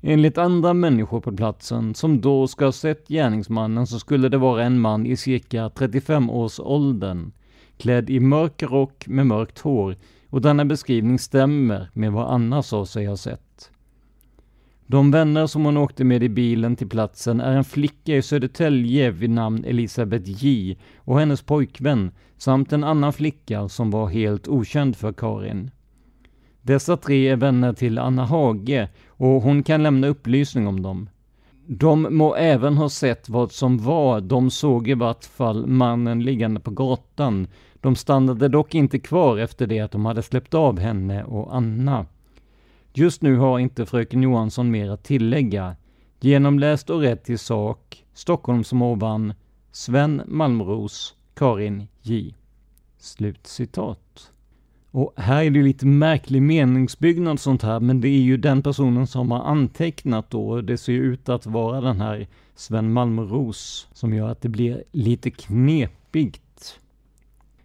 [0.00, 4.64] Enligt andra människor på platsen som då ska ha sett gärningsmannen så skulle det vara
[4.64, 7.32] en man i cirka 35 års åldern,
[7.76, 9.96] klädd i mörk rock med mörkt hår
[10.30, 13.70] och denna beskrivning stämmer med vad Anna sa sig ha sett.
[14.90, 19.10] De vänner som hon åkte med i bilen till platsen är en flicka i Södertälje
[19.10, 24.96] vid namn Elisabeth J och hennes pojkvän samt en annan flicka som var helt okänd
[24.96, 25.70] för Karin.
[26.62, 31.08] Dessa tre är vänner till Anna Hage och hon kan lämna upplysning om dem.
[31.66, 36.60] De må även ha sett vad som var, de såg i vart fall mannen liggande
[36.60, 37.46] på gatan.
[37.80, 42.06] De stannade dock inte kvar efter det att de hade släppt av henne och Anna.
[42.98, 45.76] Just nu har inte fröken Johansson mer att tillägga.
[46.20, 48.04] Genomläst och rätt till sak.
[48.14, 49.34] Stockholmsmåvan.
[49.72, 51.14] Sven Malmros.
[51.34, 52.34] Karin J.
[52.98, 54.32] Slut citat.
[54.90, 59.06] Och här är det lite märklig meningsbyggnad sånt här, men det är ju den personen
[59.06, 60.60] som har antecknat då.
[60.60, 64.84] Det ser ju ut att vara den här Sven Malmros som gör att det blir
[64.92, 66.80] lite knepigt.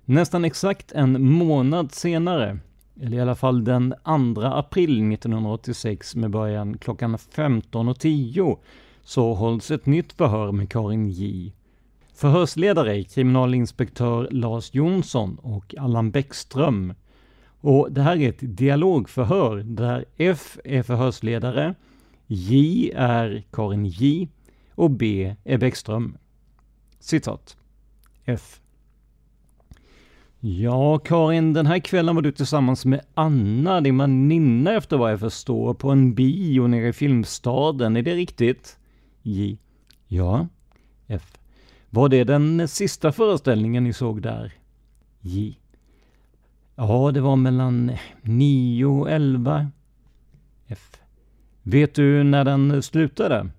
[0.06, 2.60] Nästan exakt en månad senare,
[3.01, 3.93] eller i alla fall den
[4.36, 8.58] 2 april 1986 med början klockan 15.10,
[9.03, 11.53] så hålls ett nytt förhör med Karin J.
[12.13, 16.93] Förhörsledare är kriminalinspektör Lars Jonsson och Allan Bäckström.
[17.62, 21.75] Och det här är ett dialogförhör där F är förhörsledare,
[22.27, 24.29] J är Karin J
[24.75, 26.17] och B är Bäckström.
[26.99, 27.58] Citat.
[28.25, 28.60] F.
[30.45, 35.19] Ja, Karin, den här kvällen var du tillsammans med Anna, din väninna efter vad jag
[35.19, 37.97] förstår, på en bio nere i Filmstaden.
[37.97, 38.79] Är det riktigt?
[39.21, 39.58] J.
[40.08, 40.47] Ja.
[41.08, 41.38] F.
[41.89, 44.53] Var det den sista föreställningen ni såg där?
[45.21, 45.60] J.
[46.75, 49.67] Ja, det var mellan nio och elva.
[50.67, 50.97] F.
[51.62, 53.49] Vet du när den slutade?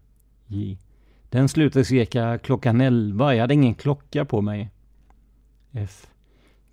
[0.46, 0.78] J.
[1.30, 3.34] Den slutade cirka klockan elva.
[3.34, 4.70] Jag hade ingen klocka på mig.
[5.72, 6.06] F.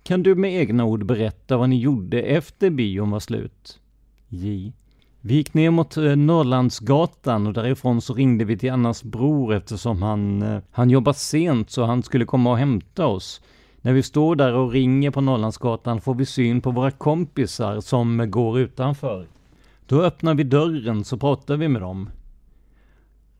[0.04, 3.80] Kan du med egna ord berätta vad ni gjorde efter bion var slut?
[4.28, 4.72] J.
[5.20, 10.02] Vi gick ner mot eh, Norrlandsgatan och därifrån så ringde vi till Annas bror eftersom
[10.02, 13.40] han, eh, han jobbar sent så han skulle komma och hämta oss.
[13.80, 18.30] När vi står där och ringer på Norrlandsgatan får vi syn på våra kompisar som
[18.30, 19.26] går utanför.
[19.86, 22.10] Då öppnar vi dörren så pratar vi med dem.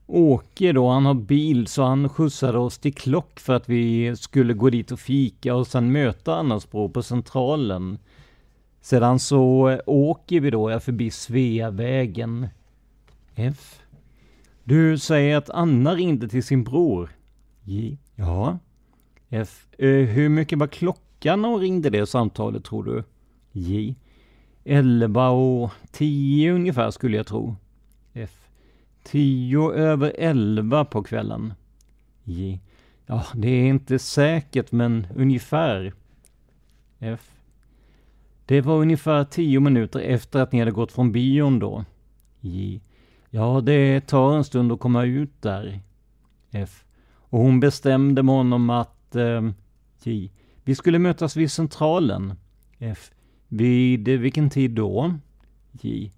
[0.07, 4.53] Åke då, han har bil så han skjutsade oss till Klock för att vi skulle
[4.53, 7.97] gå dit och fika och sen möta Annas bror på Centralen.
[8.81, 12.47] Sedan så eh, åker vi då förbi Sveavägen.
[13.35, 13.79] F.
[14.63, 17.09] Du säger att Anna ringde till sin bror.
[17.63, 17.97] J.
[18.15, 18.59] Ja.
[19.29, 19.67] F.
[19.77, 23.03] Eh, hur mycket var klockan när hon ringde det samtalet tror du?
[23.51, 23.95] J.
[24.63, 27.55] 11 och 10 ungefär skulle jag tro.
[29.03, 31.53] Tio över 11 på kvällen.
[32.23, 32.59] J.
[33.05, 35.93] Ja, det är inte säkert men ungefär.
[36.99, 37.31] F.
[38.45, 41.85] Det var ungefär tio minuter efter att ni hade gått från bion då.
[42.39, 42.81] J.
[43.29, 45.79] Ja, det tar en stund att komma ut där.
[46.51, 46.83] F.
[47.15, 49.15] Och hon bestämde med honom att...
[49.15, 49.49] Eh,
[50.03, 50.31] J.
[50.63, 52.33] Vi skulle mötas vid Centralen.
[52.79, 53.11] F.
[53.47, 55.13] Vid vilken tid då?
[55.71, 56.11] J.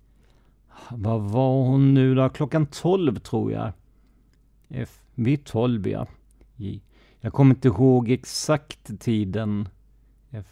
[0.90, 2.30] Vad var hon nu då?
[2.30, 3.72] Klockan 12 tror jag.
[4.70, 5.00] F.
[5.16, 6.08] Vid 12 ja.
[6.56, 6.82] J.
[7.20, 9.70] Jag kommer inte ihåg exakt tiden.
[10.32, 10.46] F.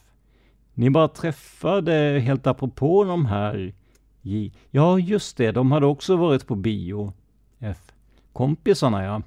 [0.73, 3.73] Ni bara träffade helt apropå de här
[4.21, 4.51] J.
[4.71, 5.51] Ja, just det.
[5.51, 7.13] De hade också varit på bio.
[7.59, 7.91] F.
[8.33, 9.21] Kompisarna ja.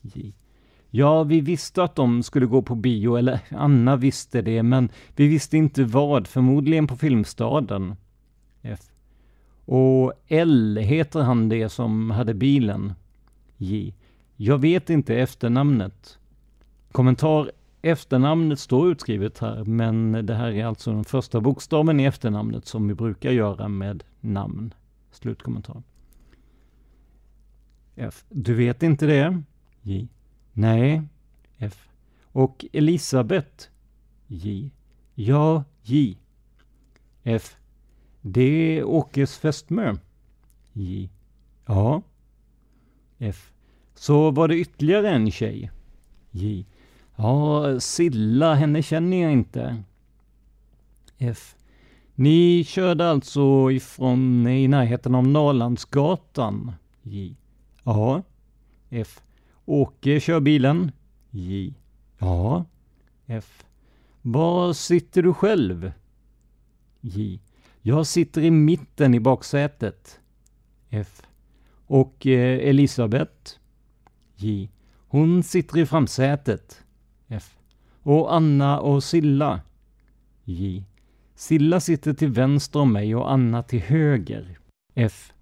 [0.00, 0.34] J.
[0.94, 5.28] Ja, vi visste att de skulle gå på bio, eller Anna visste det, men vi
[5.28, 7.96] visste inte vad, förmodligen på Filmstaden.
[8.62, 8.80] F.
[9.74, 12.92] Och L heter han det som hade bilen.
[13.56, 13.94] J.
[14.36, 16.18] Jag vet inte efternamnet.
[16.92, 17.50] Kommentar
[17.82, 22.88] Efternamnet står utskrivet här, men det här är alltså den första bokstaven i efternamnet som
[22.88, 24.74] vi brukar göra med namn.
[25.10, 25.82] Slutkommentar.
[27.96, 28.24] F.
[28.28, 29.42] Du vet inte det?
[29.82, 30.08] J.
[30.52, 31.02] Nej.
[31.58, 31.88] F.
[32.24, 33.70] Och Elisabet?
[34.26, 34.70] J.
[35.14, 36.18] Ja, J.
[37.22, 37.56] F.
[38.22, 39.96] Det är Åkes fästmö?
[40.72, 41.10] J.
[41.66, 42.02] Ja.
[43.18, 43.52] F.
[43.94, 45.70] Så var det ytterligare en tjej?
[46.30, 46.66] J.
[47.16, 49.82] Ja, Silla, henne känner jag inte.
[51.18, 51.56] F.
[52.14, 56.72] Ni körde alltså ifrån i närheten av Norrlandsgatan?
[57.02, 57.36] J.
[57.84, 58.22] Ja.
[58.90, 59.22] F.
[59.64, 60.92] Åke kör bilen?
[61.30, 61.74] J.
[62.18, 62.64] Ja.
[63.26, 63.64] F.
[64.22, 65.92] Var sitter du själv?
[67.00, 67.40] J.
[67.84, 70.20] Jag sitter i mitten i baksätet.
[70.90, 71.22] F.
[71.86, 73.58] Och eh, Elisabeth?
[74.36, 74.70] J.
[75.08, 76.84] Hon sitter i framsätet.
[77.28, 77.56] F.
[78.02, 79.60] Och Anna och Silla?
[80.44, 80.84] J.
[81.34, 84.58] Silla sitter till vänster om mig och Anna till höger.
[84.94, 85.32] F.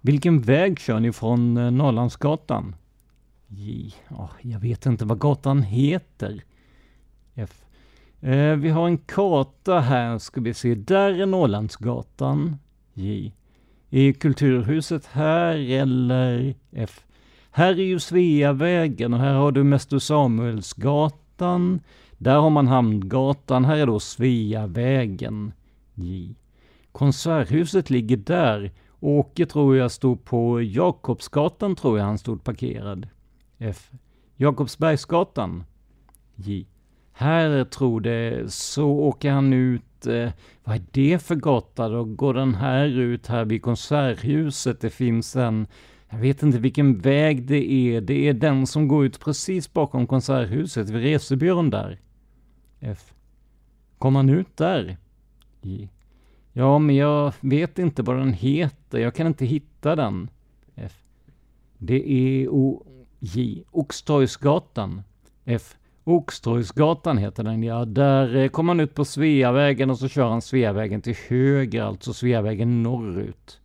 [0.00, 2.76] Vilken väg kör ni från eh, Norrlandsgatan?
[3.46, 3.94] J.
[4.10, 6.44] Oh, jag vet inte vad gatan heter.
[7.34, 7.64] F.
[8.20, 10.74] Eh, vi har en karta här, ska vi se.
[10.74, 12.56] Där är Norrlandsgatan.
[12.94, 13.32] J.
[13.90, 17.04] I Kulturhuset här eller F?
[17.50, 21.80] Här är ju Sveavägen och här har du Mäster Samuelsgatan.
[22.18, 23.64] Där har man Hamngatan.
[23.64, 25.52] Här är då Sveavägen.
[25.94, 26.34] J.
[26.92, 28.72] Konserthuset ligger där.
[29.00, 33.08] Åke tror jag stod på Jakobsgatan tror jag han stod parkerad.
[33.58, 33.90] F.
[34.36, 35.64] Jakobsbergsgatan.
[36.34, 36.66] J.
[37.20, 40.30] Här tror det, så åker han ut, eh,
[40.64, 42.04] vad är det för gata då?
[42.04, 44.80] Går den här ut här vid Konserthuset?
[44.80, 45.66] Det finns en,
[46.08, 50.06] jag vet inte vilken väg det är, det är den som går ut precis bakom
[50.06, 52.00] Konserthuset, vid resebyrån där.
[52.80, 53.14] F.
[53.98, 54.96] Kom han ut där?
[55.62, 55.88] J.
[56.52, 60.30] Ja, men jag vet inte vad den heter, jag kan inte hitta den.
[60.74, 60.92] F.
[61.78, 62.86] Det är O.
[63.18, 63.64] J.
[63.70, 65.02] Oxtorgsgatan.
[65.44, 65.76] F.
[66.10, 67.84] Oxtorgsgatan heter den ja.
[67.84, 72.12] Där kom kommer han ut på Sveavägen och så kör han Sveavägen till höger, alltså
[72.12, 73.60] Sveavägen norrut.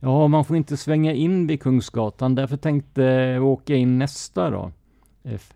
[0.00, 4.72] Ja, man får inte svänga in vid Kungsgatan, därför tänkte jag åka in nästa då.
[5.24, 5.54] F.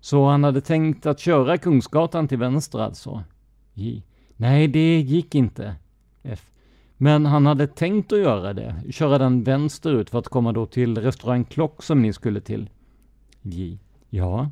[0.00, 3.22] Så han hade tänkt att köra Kungsgatan till vänster alltså?
[3.74, 4.02] J.
[4.36, 5.74] Nej, det gick inte.
[6.22, 6.50] F.
[6.96, 10.98] Men han hade tänkt att göra det, köra den vänsterut för att komma då till
[10.98, 12.70] restaurang Klock som ni skulle till.
[13.42, 13.78] J.
[14.10, 14.50] Ja.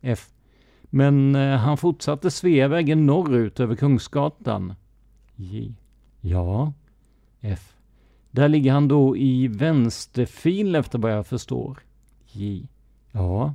[0.00, 0.28] F.
[0.82, 4.74] Men eh, han fortsatte Sveavägen norrut över Kungsgatan.
[5.36, 5.74] J.
[6.20, 6.72] Ja.
[7.40, 7.76] F.
[8.30, 11.78] Där ligger han då i vänsterfil efter vad jag förstår.
[12.32, 12.68] J.
[13.12, 13.54] Ja.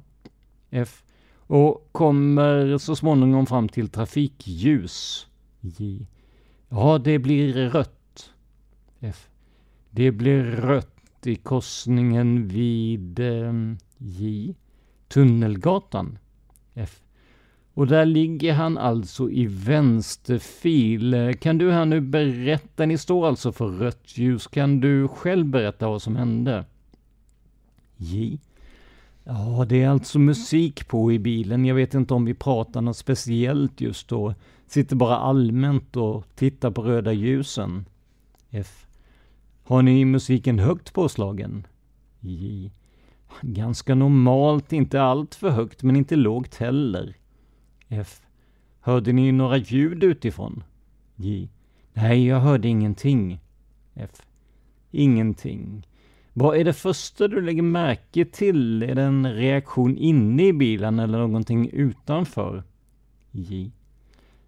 [0.69, 1.03] F.
[1.35, 5.27] Och kommer så småningom fram till trafikljus.
[5.59, 6.07] J.
[6.69, 8.33] Ja, det blir rött.
[8.99, 9.29] F.
[9.89, 13.53] Det blir rött i korsningen vid eh,
[13.97, 14.55] J.
[15.07, 16.17] Tunnelgatan.
[16.73, 17.01] F.
[17.73, 21.35] Och där ligger han alltså i vänsterfil.
[21.41, 25.89] Kan du här nu berätta, ni står alltså för rött ljus, kan du själv berätta
[25.89, 26.65] vad som hände?
[27.97, 28.39] J.
[29.23, 31.65] Ja, det är alltså musik på i bilen.
[31.65, 34.33] Jag vet inte om vi pratar något speciellt just då.
[34.67, 37.85] Sitter bara allmänt och tittar på röda ljusen.
[38.49, 38.87] F.
[39.63, 41.67] Har ni musiken högt påslagen?
[42.19, 42.71] J.
[43.41, 47.15] Ganska normalt, inte allt för högt, men inte lågt heller.
[47.87, 48.21] F.
[48.79, 50.63] Hörde ni några ljud utifrån?
[51.15, 51.49] J.
[51.93, 53.39] Nej, jag hörde ingenting.
[53.93, 54.21] F.
[54.91, 55.87] Ingenting.
[56.33, 58.83] Vad är det första du lägger märke till?
[58.83, 62.63] Är det en reaktion inne i bilen eller någonting utanför?
[63.31, 63.71] J.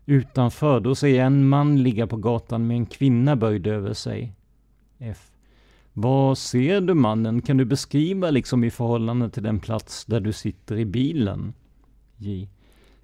[0.05, 4.33] Utanför, då ser jag en man ligga på gatan med en kvinna böjd över sig.
[4.99, 5.32] F.
[5.93, 7.41] Vad ser du mannen?
[7.41, 11.53] Kan du beskriva liksom i förhållande till den plats där du sitter i bilen?
[12.17, 12.49] J.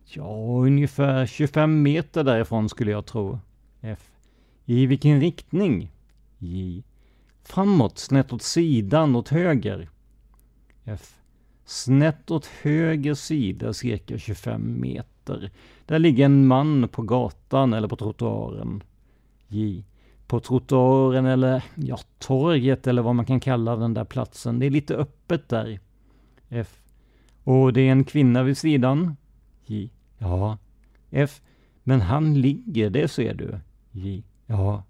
[0.06, 3.40] Ja, ungefär 25 meter därifrån skulle jag tro.
[3.82, 4.12] F.
[4.66, 5.92] I vilken riktning?
[6.38, 6.84] J.
[7.44, 9.90] Framåt, snett åt sidan, åt höger.
[10.84, 11.16] F.
[11.66, 15.52] Snett åt höger sida, cirka 25 meter.
[15.86, 18.84] Där ligger en man på gatan eller på trottoaren.
[19.48, 19.84] J.
[20.30, 24.60] På trottoaren eller, ja, torget eller vad man kan kalla den där platsen.
[24.60, 25.80] Det är lite öppet där.
[26.50, 26.82] F.
[27.44, 29.16] Och det är en kvinna vid sidan.
[29.66, 29.90] J.
[30.18, 30.58] Ja.
[31.10, 31.42] F.
[31.84, 33.60] Men han ligger, det ser du.
[33.92, 34.24] J.
[34.46, 34.84] Ja.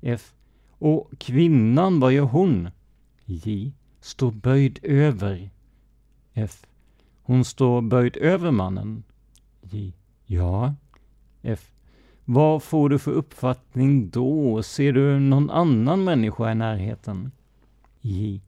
[0.00, 0.34] F.
[0.70, 2.68] Och kvinnan, vad gör hon?
[3.24, 3.72] J.
[4.00, 5.50] Står böjd över.
[6.34, 6.66] F.
[7.22, 9.02] Hon står böjd över mannen.
[9.62, 9.92] J.
[10.26, 10.74] Ja.
[11.42, 11.70] F.
[12.30, 14.62] Vad får du för uppfattning då?
[14.62, 17.30] Ser du någon annan människa i närheten?
[18.00, 18.40] J.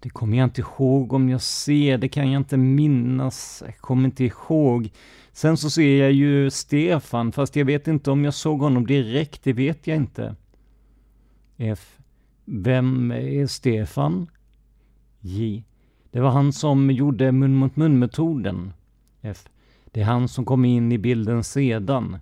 [0.00, 4.04] Det kommer jag inte ihåg om jag ser, det kan jag inte minnas, jag kommer
[4.04, 4.90] inte ihåg.
[5.32, 9.44] Sen så ser jag ju Stefan, fast jag vet inte om jag såg honom direkt,
[9.44, 10.36] det vet jag inte.
[11.56, 11.98] F.
[12.44, 14.26] Vem är Stefan?
[15.20, 15.64] J.
[16.10, 18.72] Det var han som gjorde mun mot mun-metoden.
[19.22, 19.48] F.
[19.84, 22.18] Det är han som kom in i bilden sedan.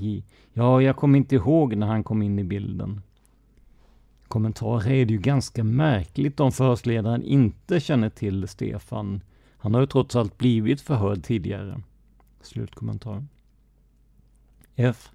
[0.00, 0.24] J.
[0.52, 3.00] Ja, jag kommer inte ihåg när han kom in i bilden.
[4.28, 9.20] Kommentar är det ju ganska märkligt om förhörsledaren inte känner till Stefan.
[9.56, 11.80] Han har ju trots allt blivit förhörd tidigare.
[12.40, 13.24] Slutkommentar.
[14.76, 15.10] F.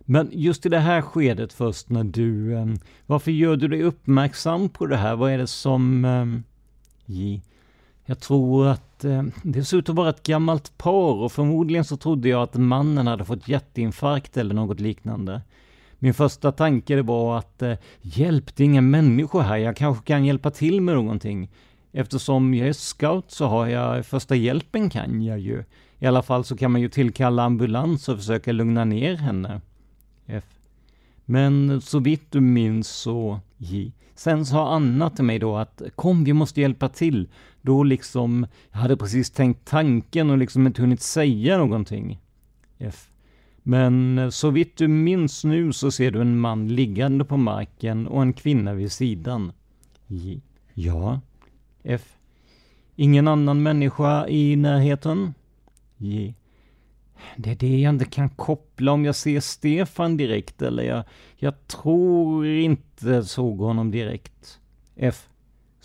[0.00, 2.56] Men just i det här skedet först när du...
[2.56, 5.16] Ehm, varför gör du dig uppmärksam på det här?
[5.16, 6.04] Vad är det som...
[6.04, 6.42] Ehm,
[7.06, 7.42] J.
[8.04, 11.96] Jag tror att eh, det ser ut att vara ett gammalt par och förmodligen så
[11.96, 15.42] trodde jag att mannen hade fått hjärtinfarkt eller något liknande.
[15.98, 20.24] Min första tanke var att eh, hjälp, det är inga människor här, jag kanske kan
[20.24, 21.50] hjälpa till med någonting.
[21.92, 25.64] Eftersom jag är scout så har jag första hjälpen kan jag ju.
[25.98, 29.60] I alla fall så kan man ju tillkalla ambulans och försöka lugna ner henne.
[30.26, 30.44] F.
[31.24, 33.92] Men så vitt du minns så J.
[34.14, 37.28] Sen sa Anna till mig då att kom, vi måste hjälpa till.
[37.68, 42.20] Då liksom, jag hade precis tänkt tanken och liksom inte hunnit säga någonting.
[42.78, 43.08] F.
[43.62, 48.06] Men eh, så vitt du minns nu så ser du en man liggande på marken
[48.06, 49.52] och en kvinna vid sidan.
[50.06, 50.40] J.
[50.74, 51.20] Ja.
[51.82, 52.16] F.
[52.96, 55.34] Ingen annan människa i närheten?
[55.96, 56.34] J.
[57.36, 61.04] Det är det jag inte kan koppla om jag ser Stefan direkt eller jag,
[61.36, 64.60] jag tror inte såg honom direkt.
[64.96, 65.28] F.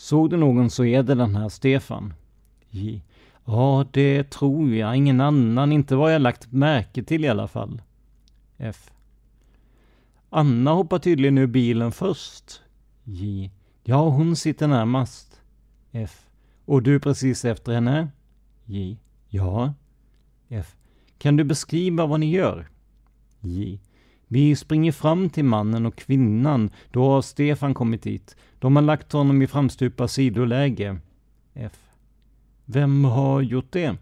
[0.03, 2.13] Såg du någon så är det den här Stefan.
[2.69, 3.03] J.
[3.45, 4.95] Ja, det tror jag.
[4.95, 5.71] Ingen annan.
[5.71, 7.81] Inte vad jag lagt märke till i alla fall.
[8.57, 8.91] F.
[10.29, 12.61] Anna hoppar tydligen ur bilen först.
[13.03, 13.51] J.
[13.83, 15.41] Ja, hon sitter närmast.
[15.91, 16.25] F.
[16.65, 18.07] Och du precis efter henne?
[18.65, 18.97] J.
[19.29, 19.73] Ja.
[20.49, 20.75] F.
[21.17, 22.69] Kan du beskriva vad ni gör?
[23.39, 23.79] J.
[24.33, 26.69] Vi springer fram till mannen och kvinnan.
[26.91, 28.35] Då har Stefan kommit dit.
[28.59, 30.97] De har lagt honom i framstupa sidoläge.
[31.53, 31.79] F.
[32.65, 33.97] Vem har gjort det?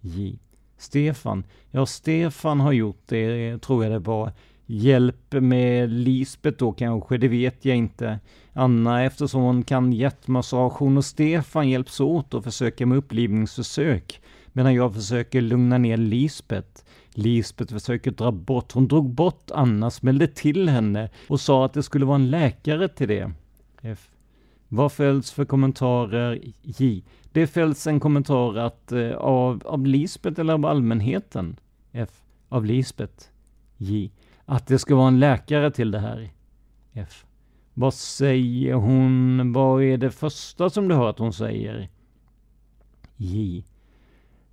[0.00, 0.38] J.
[0.78, 1.44] Stefan.
[1.70, 4.32] Ja, Stefan har gjort det, tror jag det var.
[4.66, 8.18] Hjälp med Lisbet då kanske, det vet jag inte.
[8.52, 14.20] Anna eftersom hon kan hjärtmassage, hon och Stefan hjälps åt och försöker med upplivningsförsök.
[14.52, 16.84] Medan jag försöker lugna ner Lisbet.
[17.18, 21.82] Lisbet försöker dra bort, hon drog bort Anna, smällde till henne och sa att det
[21.82, 23.32] skulle vara en läkare till det.
[23.82, 24.10] F.
[24.68, 26.40] Vad följs för kommentarer?
[26.62, 27.04] J.
[27.32, 31.56] Det följs en kommentar att eh, av, av Lisbet eller av allmänheten?
[31.92, 32.10] F.
[32.48, 33.30] Av Lisbet.
[33.76, 34.10] J.
[34.44, 36.30] Att det ska vara en läkare till det här?
[36.92, 37.26] F.
[37.74, 39.52] Vad säger hon?
[39.52, 41.88] Vad är det första som du hör att hon säger?
[43.16, 43.64] J.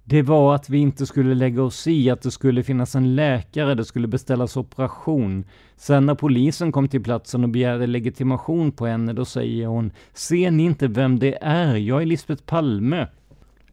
[0.08, 3.76] Det var att vi inte skulle lägga oss i att det skulle finnas en läkare,
[3.76, 5.46] det skulle beställas operation.
[5.76, 10.52] Sen när polisen kom till platsen och begärde legitimation på henne, då säger hon Ser
[10.52, 11.76] ni inte vem det är?
[11.76, 13.08] Jag är Lisbeth Palme.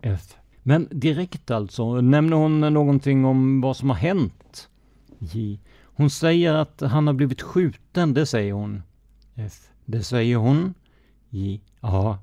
[0.00, 0.36] F.
[0.62, 4.68] Men direkt alltså, nämner hon någonting om vad som har hänt?
[5.18, 5.60] J.
[5.82, 8.82] Hon säger att han har blivit skjuten, det säger hon.
[9.34, 9.52] F.
[9.84, 10.74] Det säger hon?
[11.28, 11.60] J.
[11.80, 12.18] Ja.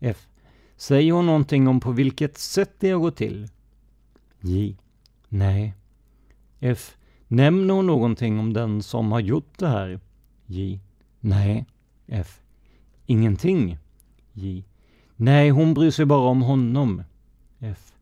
[0.00, 0.26] F.
[0.76, 3.48] Säger hon någonting om på vilket sätt det har gått till?
[4.46, 4.76] J.
[5.28, 5.74] Nej.
[6.60, 6.96] F.
[7.28, 10.00] Nämner hon någonting om den som har gjort det här?
[10.46, 10.80] J.
[11.20, 11.66] Nej.
[12.06, 12.40] F.
[13.06, 13.78] Ingenting?
[14.32, 14.64] J.
[15.16, 17.02] Nej, hon bryr sig bara om honom.
[17.58, 17.92] F.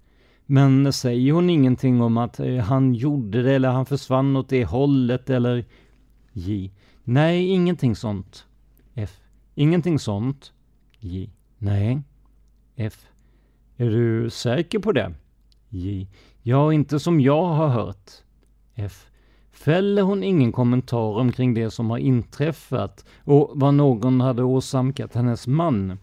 [0.47, 4.64] Men säger hon ingenting om att eh, han gjorde det eller han försvann åt det
[4.64, 5.64] hållet eller...
[6.32, 6.70] J.
[7.05, 8.47] Nej, ingenting sånt.
[8.95, 9.20] F.
[9.55, 10.53] Ingenting sånt?
[10.99, 11.30] J.
[11.59, 12.03] Nej.
[12.76, 13.07] F.
[13.76, 15.14] Är du säker på det?
[15.74, 16.07] J.
[16.43, 18.11] Ja, inte som jag har hört.
[18.74, 19.07] F.
[19.53, 25.47] Fäller hon ingen kommentar omkring det som har inträffat och vad någon hade åsamkat hennes
[25.47, 25.99] man?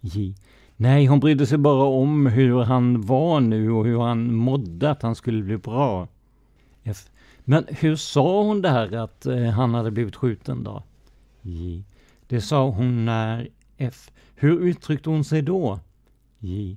[0.00, 0.34] J.
[0.76, 5.02] Nej, hon brydde sig bara om hur han var nu och hur han mådde, att
[5.02, 6.08] han skulle bli bra.
[6.82, 7.10] F.
[7.44, 10.82] Men hur sa hon det här att eh, han hade blivit skjuten då?
[11.42, 11.84] J.
[12.26, 13.48] Det sa hon när...
[13.76, 14.10] F.
[14.34, 15.80] Hur uttryckte hon sig då?
[16.38, 16.76] J.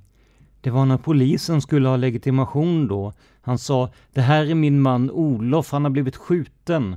[0.68, 3.13] Det var när polisen skulle ha legitimation då.
[3.41, 6.95] Han sa Det här är min man Olof, han har blivit skjuten.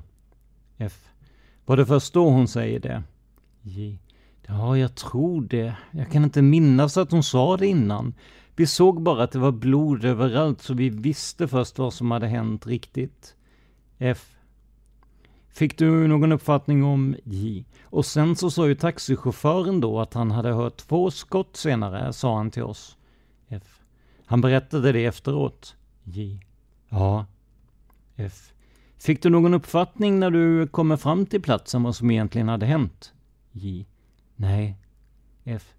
[0.76, 1.08] F.
[1.66, 3.02] Var det först då hon säger det?
[3.62, 3.98] J.
[4.46, 5.74] Ja, jag tror det.
[5.90, 8.14] Jag kan inte minnas att hon sa det innan.
[8.56, 12.26] Vi såg bara att det var blod överallt så vi visste först vad som hade
[12.26, 13.34] hänt riktigt.
[13.98, 14.36] F.
[15.48, 17.64] Fick du någon uppfattning om J?
[17.82, 22.36] Och sen så sa ju taxichauffören då att han hade hört två skott senare, sa
[22.36, 22.96] han till oss.
[24.30, 25.76] Han berättade det efteråt.
[26.04, 26.40] J.
[26.88, 27.26] Ja.
[28.16, 28.52] F.
[28.98, 33.12] Fick du någon uppfattning när du kommer fram till platsen vad som egentligen hade hänt?
[33.52, 33.86] J.
[34.36, 34.76] Nej.
[35.44, 35.74] F.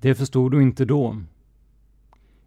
[0.00, 1.22] Det förstod du inte då?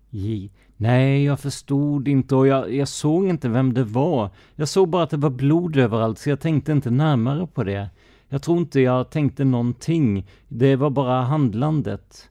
[0.10, 0.50] J.
[0.78, 4.30] Nej, jag förstod inte och jag, jag såg inte vem det var.
[4.56, 7.90] Jag såg bara att det var blod överallt så jag tänkte inte närmare på det.
[8.30, 10.28] Jag tror inte jag tänkte någonting.
[10.48, 12.30] Det var bara handlandet.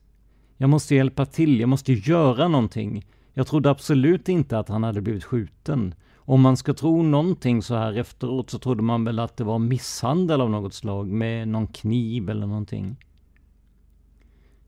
[0.61, 3.05] Jag måste hjälpa till, jag måste göra någonting.
[3.33, 5.95] Jag trodde absolut inte att han hade blivit skjuten.
[6.15, 9.59] Om man ska tro någonting så här efteråt så trodde man väl att det var
[9.59, 12.95] misshandel av något slag med någon kniv eller någonting.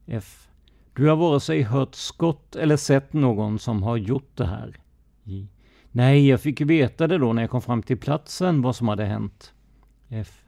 [0.05, 0.47] F.
[0.93, 4.79] Du har vare sig hört skott eller sett någon som har gjort det här.
[5.23, 5.47] J.
[5.91, 9.05] Nej, jag fick veta det då när jag kom fram till platsen vad som hade
[9.05, 9.53] hänt.
[10.09, 10.40] F.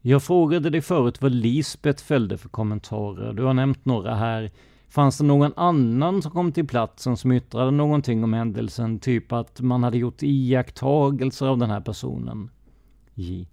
[0.00, 3.32] Jag frågade dig förut vad Lisbeth fällde för kommentarer.
[3.32, 4.50] Du har nämnt några här.
[4.88, 8.98] Fanns det någon annan som kom till platsen som yttrade någonting om händelsen?
[8.98, 12.50] Typ att man hade gjort iakttagelser av den här personen?
[13.14, 13.48] J.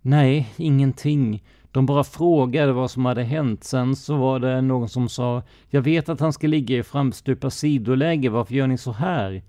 [0.00, 1.44] Nej, ingenting.
[1.72, 3.64] De bara frågade vad som hade hänt.
[3.64, 7.50] Sen så var det någon som sa Jag vet att han ska ligga i framstupa
[7.50, 8.28] sidoläge.
[8.28, 9.42] Varför gör ni så här?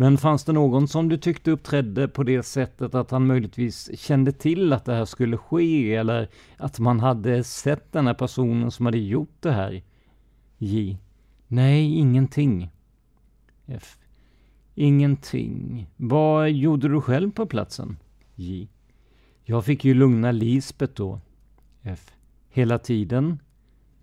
[0.00, 4.32] Men fanns det någon som du tyckte uppträdde på det sättet att han möjligtvis kände
[4.32, 8.86] till att det här skulle ske eller att man hade sett den här personen som
[8.86, 9.82] hade gjort det här?
[10.58, 10.98] J.
[11.46, 12.70] Nej, ingenting.
[13.66, 13.98] F.
[14.74, 15.86] Ingenting.
[15.96, 17.96] Vad gjorde du själv på platsen?
[18.34, 18.68] J.
[19.44, 21.20] Jag fick ju lugna Lisbet då.
[21.82, 22.12] F.
[22.48, 23.38] Hela tiden?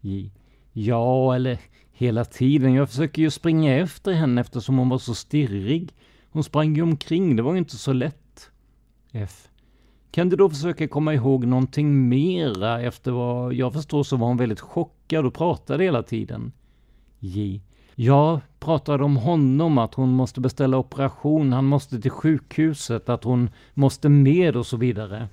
[0.02, 0.32] J.
[0.74, 1.60] Ja, eller
[1.98, 2.74] hela tiden.
[2.74, 5.94] Jag försöker ju springa efter henne eftersom hon var så stirrig.
[6.30, 8.50] Hon sprang ju omkring, det var ju inte så lätt.
[9.12, 9.48] F.
[10.12, 12.82] Kan du då försöka komma ihåg någonting mera?
[12.82, 16.52] Efter vad jag förstår så var hon väldigt chockad och pratade hela tiden.
[17.20, 17.62] J.
[17.96, 23.50] Jag pratade om honom, att hon måste beställa operation, han måste till sjukhuset, att hon
[23.74, 25.30] måste med och så vidare.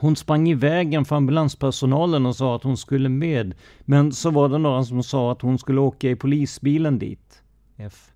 [0.00, 3.54] Hon sprang i vägen för ambulanspersonalen och sa att hon skulle med.
[3.80, 7.42] Men så var det några som sa att hon skulle åka i polisbilen dit.
[7.76, 8.10] F.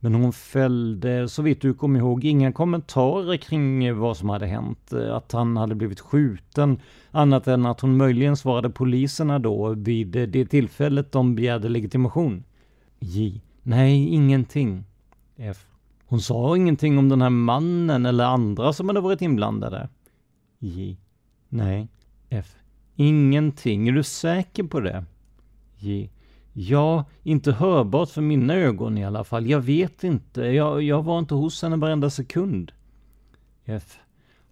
[0.00, 4.92] Men hon fällde, så vitt du kommer ihåg, inga kommentarer kring vad som hade hänt.
[4.92, 6.80] Att han hade blivit skjuten.
[7.10, 12.44] Annat än att hon möjligen svarade poliserna då vid det tillfället de begärde legitimation.
[12.98, 13.42] J.
[13.62, 14.84] Nej, ingenting.
[15.36, 15.66] F.
[16.06, 19.88] Hon sa ingenting om den här mannen eller andra som hade varit inblandade.
[20.58, 20.96] J.
[21.50, 21.88] Nej.
[22.28, 22.56] F.
[22.96, 23.88] Ingenting.
[23.88, 25.04] Är du säker på det?
[25.78, 26.10] J.
[26.52, 29.46] Ja, inte hörbart för mina ögon i alla fall.
[29.46, 30.40] Jag vet inte.
[30.40, 32.72] Jag, jag var inte hos henne varenda sekund.
[33.64, 33.98] F.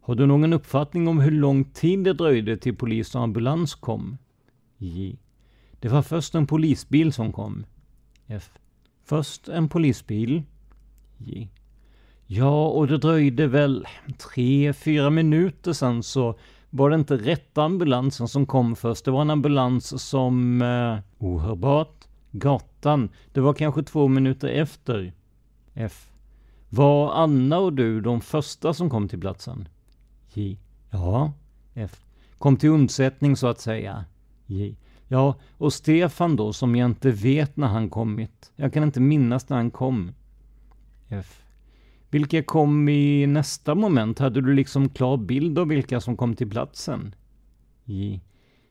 [0.01, 4.18] Har du någon uppfattning om hur lång tid det dröjde till polis och ambulans kom?
[4.76, 5.18] J.
[5.80, 7.66] Det var först en polisbil som kom.
[8.26, 8.51] F.
[9.05, 10.42] Först en polisbil.
[11.18, 11.49] J.
[12.26, 13.86] Ja, och det dröjde väl
[14.18, 16.38] tre, fyra minuter sen så
[16.78, 19.04] var det inte rätta ambulansen som kom först.
[19.04, 20.62] Det var en ambulans som...
[20.62, 22.04] Eh, ohörbart.
[22.30, 23.08] Gatan.
[23.32, 25.12] Det var kanske två minuter efter.
[25.74, 26.10] F.
[26.68, 29.68] Var Anna och du de första som kom till platsen?
[30.32, 30.58] J.
[30.90, 31.32] Ja.
[31.74, 32.04] F.
[32.38, 34.04] Kom till undsättning så att säga.
[34.46, 34.76] J.
[35.08, 38.52] Ja, och Stefan då, som jag inte vet när han kommit.
[38.56, 40.12] Jag kan inte minnas när han kom.
[41.08, 41.42] F.
[42.11, 44.18] Vilka kom i nästa moment?
[44.18, 47.14] Hade du liksom klar bild av vilka som kom till platsen?
[47.84, 48.20] I...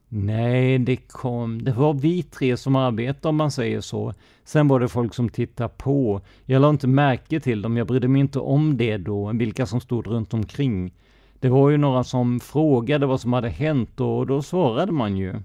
[0.09, 1.63] Nej, det kom...
[1.63, 4.13] Det var vi tre som arbetade om man säger så.
[4.43, 6.21] Sen var det folk som tittade på.
[6.45, 9.81] Jag lade inte märke till dem, jag brydde mig inte om det då, vilka som
[9.81, 10.93] stod runt omkring.
[11.39, 15.35] Det var ju några som frågade vad som hade hänt och då svarade man ju.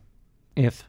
[0.55, 0.85] F.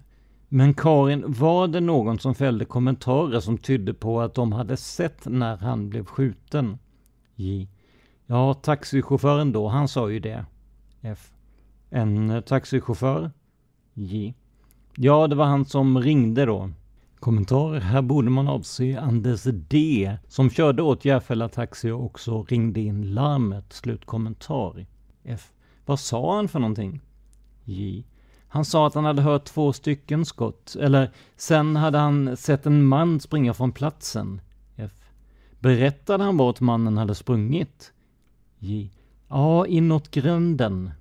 [0.50, 5.26] Men Karin, var det någon som fällde kommentarer som tydde på att de hade sett
[5.26, 6.78] när han blev skjuten?
[7.36, 7.68] J.
[8.26, 10.46] Ja, taxichauffören då, han sa ju det.
[11.02, 11.32] F.
[11.90, 13.32] En eh, taxichaufför?
[13.94, 14.34] J.
[14.96, 16.70] Ja, det var han som ringde då.
[17.20, 17.80] Kommentar.
[17.80, 20.18] Här borde man avse Anders D.
[20.28, 23.74] som körde åt Järfälla Taxi och också ringde in larmet.
[23.74, 24.86] Slutkommentar.
[25.24, 25.52] F.
[25.86, 27.02] Vad sa han för någonting?
[27.64, 28.06] J.
[28.48, 30.76] Han sa att han hade hört två stycken skott.
[30.80, 34.42] Eller sen hade han sett en man springa från platsen.
[35.64, 37.94] Berättade han vart mannen hade sprungit?
[38.60, 38.90] J.
[39.28, 40.92] Ja, inåt gränden.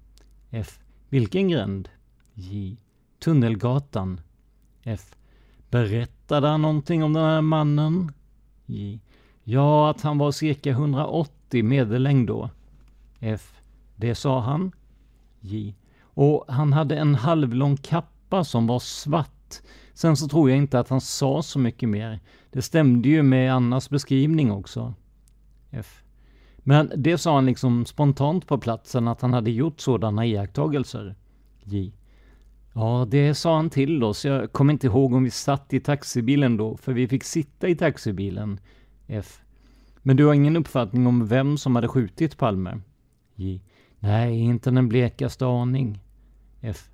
[0.50, 0.78] F.
[1.08, 1.88] Vilken gränd?
[2.34, 2.76] J.
[3.18, 4.20] Tunnelgatan.
[4.82, 5.14] F.
[5.70, 8.12] Berättade han någonting om den här mannen?
[8.66, 9.00] J.
[9.44, 12.50] Ja, att han var cirka 180 medellängd då.
[13.20, 13.54] F.
[13.96, 14.72] Det sa han.
[15.40, 15.74] J.
[16.02, 19.60] Och han hade en halvlång kappa som var svart.
[19.94, 22.20] Sen så tror jag inte att han sa så mycket mer.
[22.50, 24.94] Det stämde ju med Annas beskrivning också.
[25.70, 26.02] F.
[26.58, 31.14] Men det sa han liksom spontant på platsen att han hade gjort sådana iakttagelser.
[31.64, 31.92] J.
[32.74, 34.24] Ja, det sa han till oss.
[34.24, 37.76] Jag kommer inte ihåg om vi satt i taxibilen då, för vi fick sitta i
[37.76, 38.60] taxibilen.
[39.06, 39.40] F.
[40.02, 42.80] Men du har ingen uppfattning om vem som hade skjutit Palme?
[43.34, 43.60] J.
[43.98, 46.00] Nej, inte den blekaste aning.
[46.60, 46.91] F.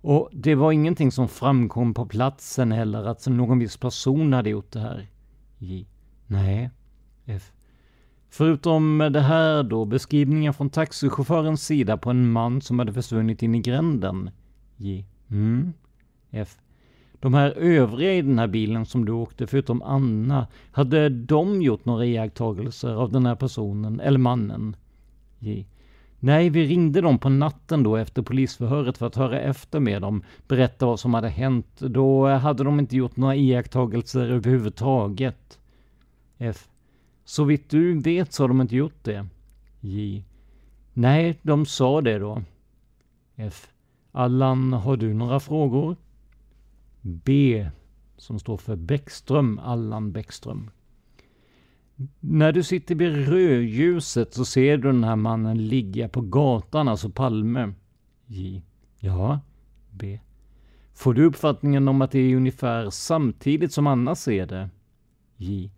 [0.00, 4.72] Och det var ingenting som framkom på platsen heller, att någon viss person hade gjort
[4.72, 5.06] det här?
[5.58, 5.86] J.
[6.26, 6.70] Nej.
[7.24, 7.52] F.
[8.30, 13.54] Förutom det här då, beskrivningen från taxichaufförens sida på en man som hade försvunnit in
[13.54, 14.30] i gränden?
[14.76, 15.06] J.
[15.30, 15.72] Mm.
[16.30, 16.58] F.
[17.20, 21.84] De här övriga i den här bilen som du åkte, förutom Anna, hade de gjort
[21.84, 24.76] några iakttagelser av den här personen, eller mannen?
[25.38, 25.66] J.
[26.26, 30.22] Nej, vi ringde dem på natten då efter polisförhöret för att höra efter med dem,
[30.48, 31.78] berätta vad som hade hänt.
[31.78, 35.58] Då hade de inte gjort några iakttagelser överhuvudtaget.
[36.38, 36.68] F.
[37.24, 39.26] Så vitt du vet så har de inte gjort det.
[39.80, 40.24] J.
[40.92, 42.42] Nej, de sa det då.
[43.36, 43.68] F.
[44.12, 45.96] Allan, har du några frågor?
[47.00, 47.70] B,
[48.16, 50.70] som står för Bäckström, Allan Bäckström.
[52.20, 57.10] När du sitter vid rödljuset så ser du den här mannen ligga på gatan, alltså
[57.10, 57.72] Palme.
[58.26, 58.62] J.
[59.00, 59.40] Ja.
[59.90, 60.18] B.
[60.94, 64.70] Får du uppfattningen om att det är ungefär samtidigt som Anna ser det?
[65.36, 65.70] J.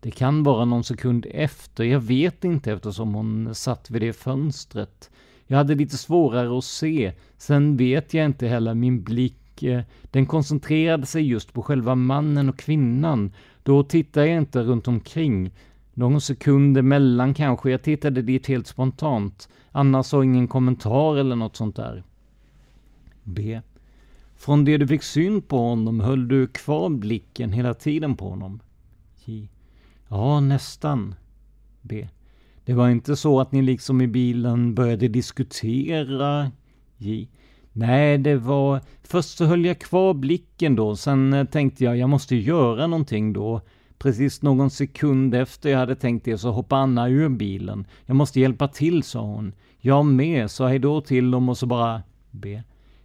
[0.00, 5.10] Det kan vara någon sekund efter, jag vet inte eftersom hon satt vid det fönstret.
[5.46, 7.12] Jag hade lite svårare att se.
[7.36, 12.48] Sen vet jag inte heller, min blick, eh, den koncentrerade sig just på själva mannen
[12.48, 13.32] och kvinnan.
[13.62, 15.50] Då tittade jag inte runt omkring.
[15.94, 19.48] Någon sekund emellan kanske, jag tittade dit helt spontant.
[19.72, 22.02] Annars sa ingen kommentar eller något sånt där.
[23.24, 23.60] B.
[24.36, 28.60] Från det du fick syn på honom höll du kvar blicken hela tiden på honom?
[29.24, 29.48] J.
[30.08, 31.14] Ja, nästan.
[31.82, 32.08] B.
[32.64, 36.50] Det var inte så att ni liksom i bilen började diskutera?
[36.96, 37.28] J.
[37.72, 38.80] Nej, det var...
[39.02, 43.32] Först så höll jag kvar blicken då, sen eh, tänkte jag jag måste göra någonting
[43.32, 43.60] då.
[43.98, 47.86] Precis någon sekund efter jag hade tänkt det så hoppade Anna ur bilen.
[48.06, 49.52] Jag måste hjälpa till, sa hon.
[49.78, 52.02] Jag med, sa hejdå till dem och så bara...
[52.30, 52.62] B.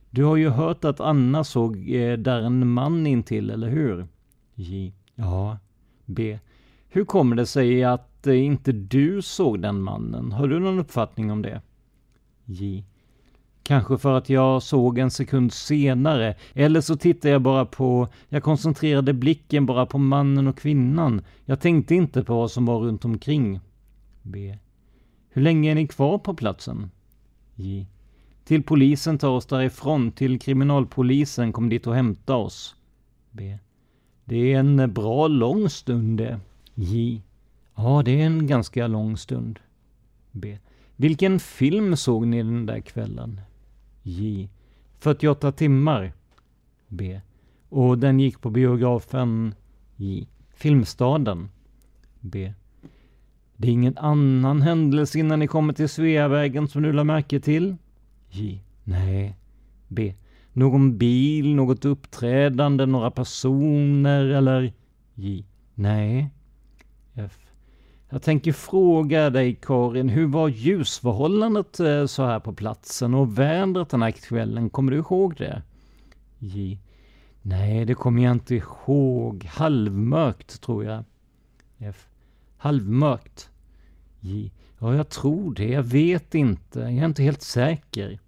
[0.10, 4.08] Du har ju hört att Anna såg eh, där en man intill, eller hur?
[4.56, 4.94] J.
[5.16, 5.58] Ja.
[6.06, 6.40] B.
[6.90, 10.32] Hur kommer det sig att eh, inte du såg den mannen?
[10.32, 11.62] Har du någon uppfattning om det?
[12.46, 12.86] J.
[13.64, 18.08] Kanske för att jag såg en sekund senare, eller så tittade jag bara på...
[18.30, 21.22] Jag koncentrerade blicken bara på mannen och kvinnan.
[21.46, 23.60] Jag tänkte inte på vad som var runt omkring.
[24.22, 24.58] B.
[25.30, 26.92] Hur länge är ni kvar på platsen?
[27.56, 27.88] J.
[28.46, 32.76] Till polisen tar oss därifrån, till kriminalpolisen kom dit och hämta oss.
[33.32, 33.58] B.
[34.26, 36.40] Det är en bra lång stund det.
[36.76, 37.22] J.
[37.76, 39.60] Ja, det är en ganska lång stund.
[40.32, 40.58] B.
[40.96, 43.42] Vilken film såg ni den där kvällen?
[44.04, 44.50] J.
[45.00, 46.14] 48 timmar.
[46.88, 47.22] B.
[47.70, 49.56] Och den gick på biografen
[49.96, 50.28] J.
[50.54, 51.50] Filmstaden.
[52.20, 52.54] B.
[53.58, 57.76] Det är ingen annan händelse innan ni kommer till Sveavägen som du lade märke till?
[58.30, 58.64] J.
[58.84, 59.38] Nej.
[59.88, 60.14] B.
[60.54, 64.74] Någon bil, något uppträdande, några personer eller?
[65.14, 65.46] J.
[65.74, 66.30] Nej.
[67.14, 67.43] F.
[68.14, 73.90] Jag tänker fråga dig Karin, hur var ljusförhållandet eh, så här på platsen och vädret
[73.90, 74.70] den här kvällen?
[74.70, 75.62] Kommer du ihåg det?
[76.40, 76.80] J.
[77.42, 79.46] Nej, det kommer jag inte ihåg.
[79.46, 81.04] Halvmörkt tror jag.
[81.78, 82.08] F.
[82.58, 83.50] Halvmörkt.
[84.20, 84.52] J.
[84.80, 85.68] Ja, jag tror det.
[85.68, 86.80] Jag vet inte.
[86.80, 88.20] Jag är inte helt säker.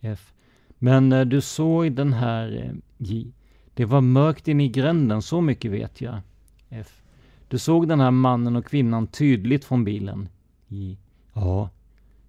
[0.00, 0.32] F.
[0.78, 3.32] Men eh, du såg den här eh, J.
[3.74, 6.20] Det var mörkt inne i gränden, så mycket vet jag.
[6.68, 7.03] F.
[7.54, 10.28] Du såg den här mannen och kvinnan tydligt från bilen?
[10.68, 10.98] J.
[11.32, 11.70] Ja.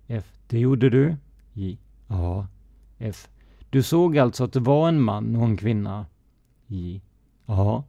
[0.07, 0.25] F.
[0.47, 1.15] Det gjorde du?
[1.53, 1.77] J.
[2.07, 2.47] Ja.
[2.97, 3.27] F.
[3.69, 6.05] Du såg alltså att det var en man och en kvinna?
[6.67, 7.01] J.
[7.45, 7.83] Ja.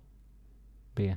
[0.95, 1.17] B.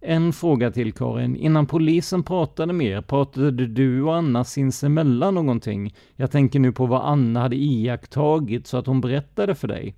[0.00, 1.36] En fråga till Karin.
[1.36, 5.94] Innan polisen pratade med er, pratade du och Anna sinsemellan någonting?
[6.16, 9.94] Jag tänker nu på vad Anna hade iakttagit så att hon berättade för dig.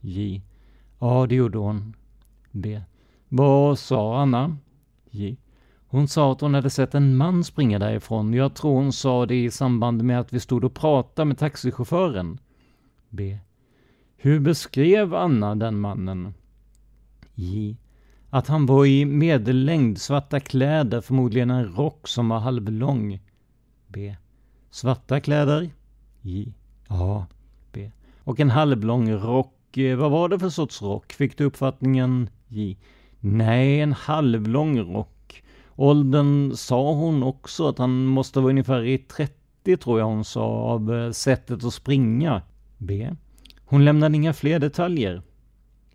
[0.00, 0.42] J.
[0.98, 1.94] Ja, det gjorde hon.
[2.50, 2.80] B.
[3.28, 4.56] Vad sa Anna?
[5.16, 5.36] J.
[5.88, 8.34] Hon sa att hon hade sett en man springa därifrån.
[8.34, 12.38] Jag tror hon sa det i samband med att vi stod och pratade med taxichauffören.
[13.08, 13.38] B.
[14.16, 16.34] Hur beskrev Anna den mannen?
[17.34, 17.76] J.
[18.30, 23.20] Att han var i medellängd, svarta kläder, förmodligen en rock som var halvlång.
[23.88, 24.16] B.
[24.70, 25.70] Svarta kläder?
[26.20, 26.54] J.
[26.88, 27.26] Ja.
[27.72, 27.90] B.
[28.18, 29.76] Och en halvlång rock.
[29.76, 31.12] Eh, vad var det för sorts rock?
[31.12, 32.30] Fick du uppfattningen?
[32.48, 32.76] J.
[33.28, 35.42] Nej, en halvlång rock.
[35.76, 40.44] Åldern sa hon också att han måste vara ungefär i 30 tror jag hon sa
[40.44, 42.42] av eh, sättet att springa.
[42.78, 43.10] B.
[43.64, 45.22] Hon lämnade inga fler detaljer.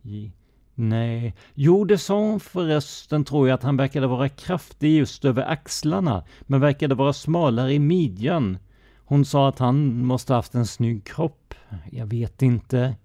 [0.01, 0.31] J.
[0.75, 5.43] Nej, jo det sa hon förresten tror jag att han verkade vara kraftig just över
[5.43, 8.57] axlarna, men verkade vara smalare i midjan.
[9.05, 11.53] Hon sa att han måste haft en snygg kropp.
[11.91, 12.95] Jag vet inte.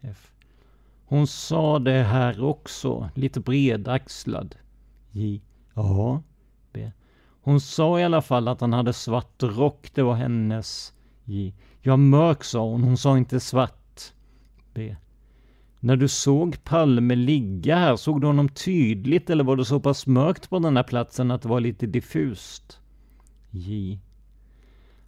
[0.00, 0.30] F.
[1.08, 4.56] Hon sa det här också, lite bredaxlad.
[5.10, 5.42] J.
[5.74, 6.22] Ja.
[6.72, 6.90] B.
[7.40, 10.92] Hon sa i alla fall att han hade svart rock, det var hennes.
[11.24, 11.54] J.
[11.80, 14.00] Ja, mörk sa hon, hon sa inte svart.
[14.74, 14.96] B.
[15.80, 20.06] När du såg Palme ligga här, såg du honom tydligt eller var det så pass
[20.06, 22.80] mörkt på den här platsen att det var lite diffust?
[23.50, 23.98] J.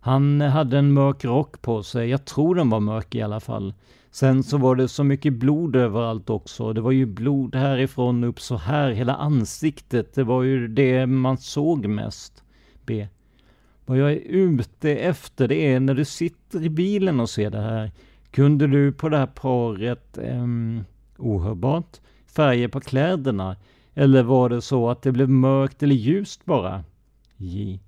[0.00, 3.74] Han hade en mörk rock på sig, jag tror den var mörk i alla fall.
[4.10, 6.72] Sen så var det så mycket blod överallt också.
[6.72, 10.14] Det var ju blod härifrån upp så här, hela ansiktet.
[10.14, 12.44] Det var ju det man såg mest.
[12.86, 13.08] B.
[13.86, 17.60] Vad jag är ute efter det är när du sitter i bilen och ser det
[17.60, 17.90] här.
[18.30, 20.46] Kunde du på det här paret, eh,
[21.18, 23.56] ohörbart, färger på kläderna?
[23.94, 26.84] Eller var det så att det blev mörkt eller ljust bara?
[27.36, 27.80] J.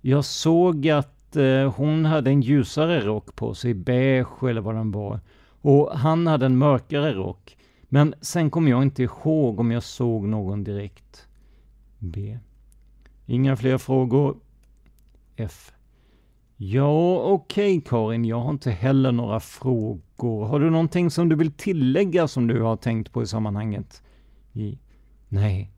[0.00, 4.90] Jag såg att eh, hon hade en ljusare rock på sig, beige eller vad den
[4.90, 5.20] var.
[5.60, 7.56] Och han hade en mörkare rock.
[7.82, 11.28] Men sen kommer jag inte ihåg om jag såg någon direkt.
[11.98, 12.38] B.
[13.26, 14.36] Inga fler frågor.
[15.36, 15.72] F.
[16.56, 20.44] Ja, okej okay, Karin, jag har inte heller några frågor.
[20.44, 24.02] Har du någonting som du vill tillägga som du har tänkt på i sammanhanget?
[24.52, 24.78] J.
[25.28, 25.72] Nej.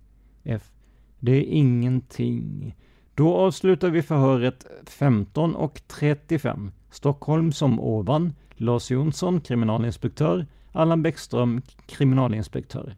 [0.44, 0.72] F.
[1.18, 2.76] Det är ingenting.
[3.14, 6.72] Då avslutar vi förhöret 15 och 35.
[6.90, 8.32] Stockholm som ovan.
[8.60, 10.46] Lars Jonsson, kriminalinspektör.
[10.72, 12.96] Allan Bäckström, kriminalinspektör.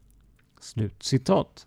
[0.60, 1.66] Slut citat.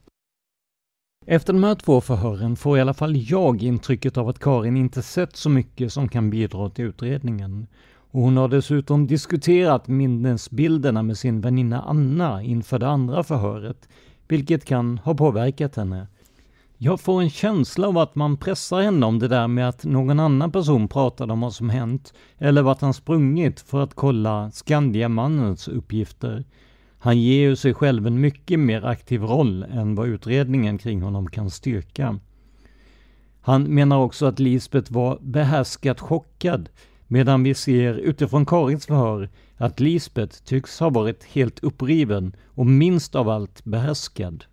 [1.25, 5.01] Efter de här två förhören får i alla fall jag intrycket av att Karin inte
[5.01, 7.67] sett så mycket som kan bidra till utredningen.
[8.11, 13.89] Och hon har dessutom diskuterat minnesbilderna med sin väninna Anna inför det andra förhöret,
[14.27, 16.07] vilket kan ha påverkat henne.
[16.77, 20.19] Jag får en känsla av att man pressar henne om det där med att någon
[20.19, 25.67] annan person pratade om vad som hänt, eller vart han sprungit för att kolla Skandiamannens
[25.67, 26.45] uppgifter.
[26.99, 31.29] Han ger ju sig själv en mycket mer aktiv roll än vad utredningen kring honom
[31.29, 32.19] kan styrka.
[33.41, 36.69] Han menar också att Lisbeth var behärskat chockad,
[37.07, 43.15] medan vi ser utifrån Karins förhör att Lisbeth tycks ha varit helt uppriven och minst
[43.15, 44.45] av allt behärskad.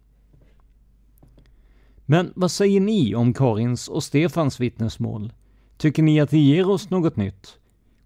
[2.06, 5.32] Men vad säger ni om Karins och Stefans vittnesmål?
[5.76, 7.58] Tycker ni att det ger oss något nytt?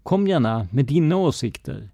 [0.03, 1.89] Kom gärna med dina åsikter.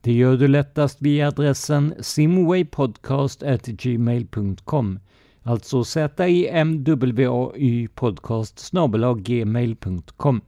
[0.00, 4.98] Det gör du lättast via adressen simwaypodcast@gmail.com
[5.42, 8.70] Alltså z-i-m-w-a-y podcast
[9.18, 10.40] gmail.com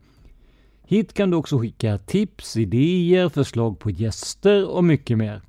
[0.87, 5.41] Hit kan du också skicka tips, idéer, förslag på gäster och mycket mer.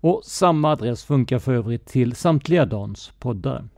[0.00, 3.68] Och samma adress funkar för övrigt till samtliga Dans poddar.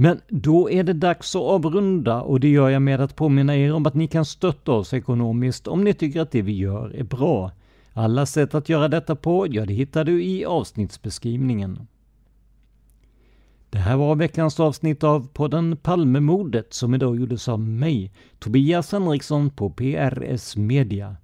[0.00, 3.72] Men då är det dags att avrunda och det gör jag med att påminna er
[3.72, 7.04] om att ni kan stötta oss ekonomiskt om ni tycker att det vi gör är
[7.04, 7.52] bra.
[7.92, 11.86] Alla sätt att göra detta på, ja det hittar du i avsnittsbeskrivningen.
[13.70, 19.50] Det här var veckans avsnitt av podden Palmemordet som idag gjordes av mig, Tobias Henriksson
[19.50, 21.16] på PRS Media.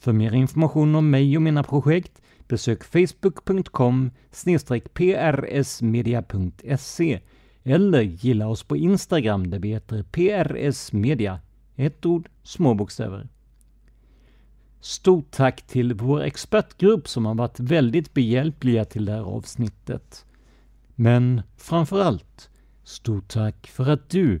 [0.00, 4.10] För mer information om mig och mina projekt besök facebook.com
[4.94, 7.20] prsmedia.se
[7.64, 11.40] eller gilla oss på Instagram där vi heter PRS Media.
[11.76, 13.28] Ett ord, små bokstäver.
[14.80, 20.24] Stort tack till vår expertgrupp som har varit väldigt behjälpliga till det här avsnittet.
[20.94, 22.50] Men framför allt,
[22.84, 24.40] stort tack för att du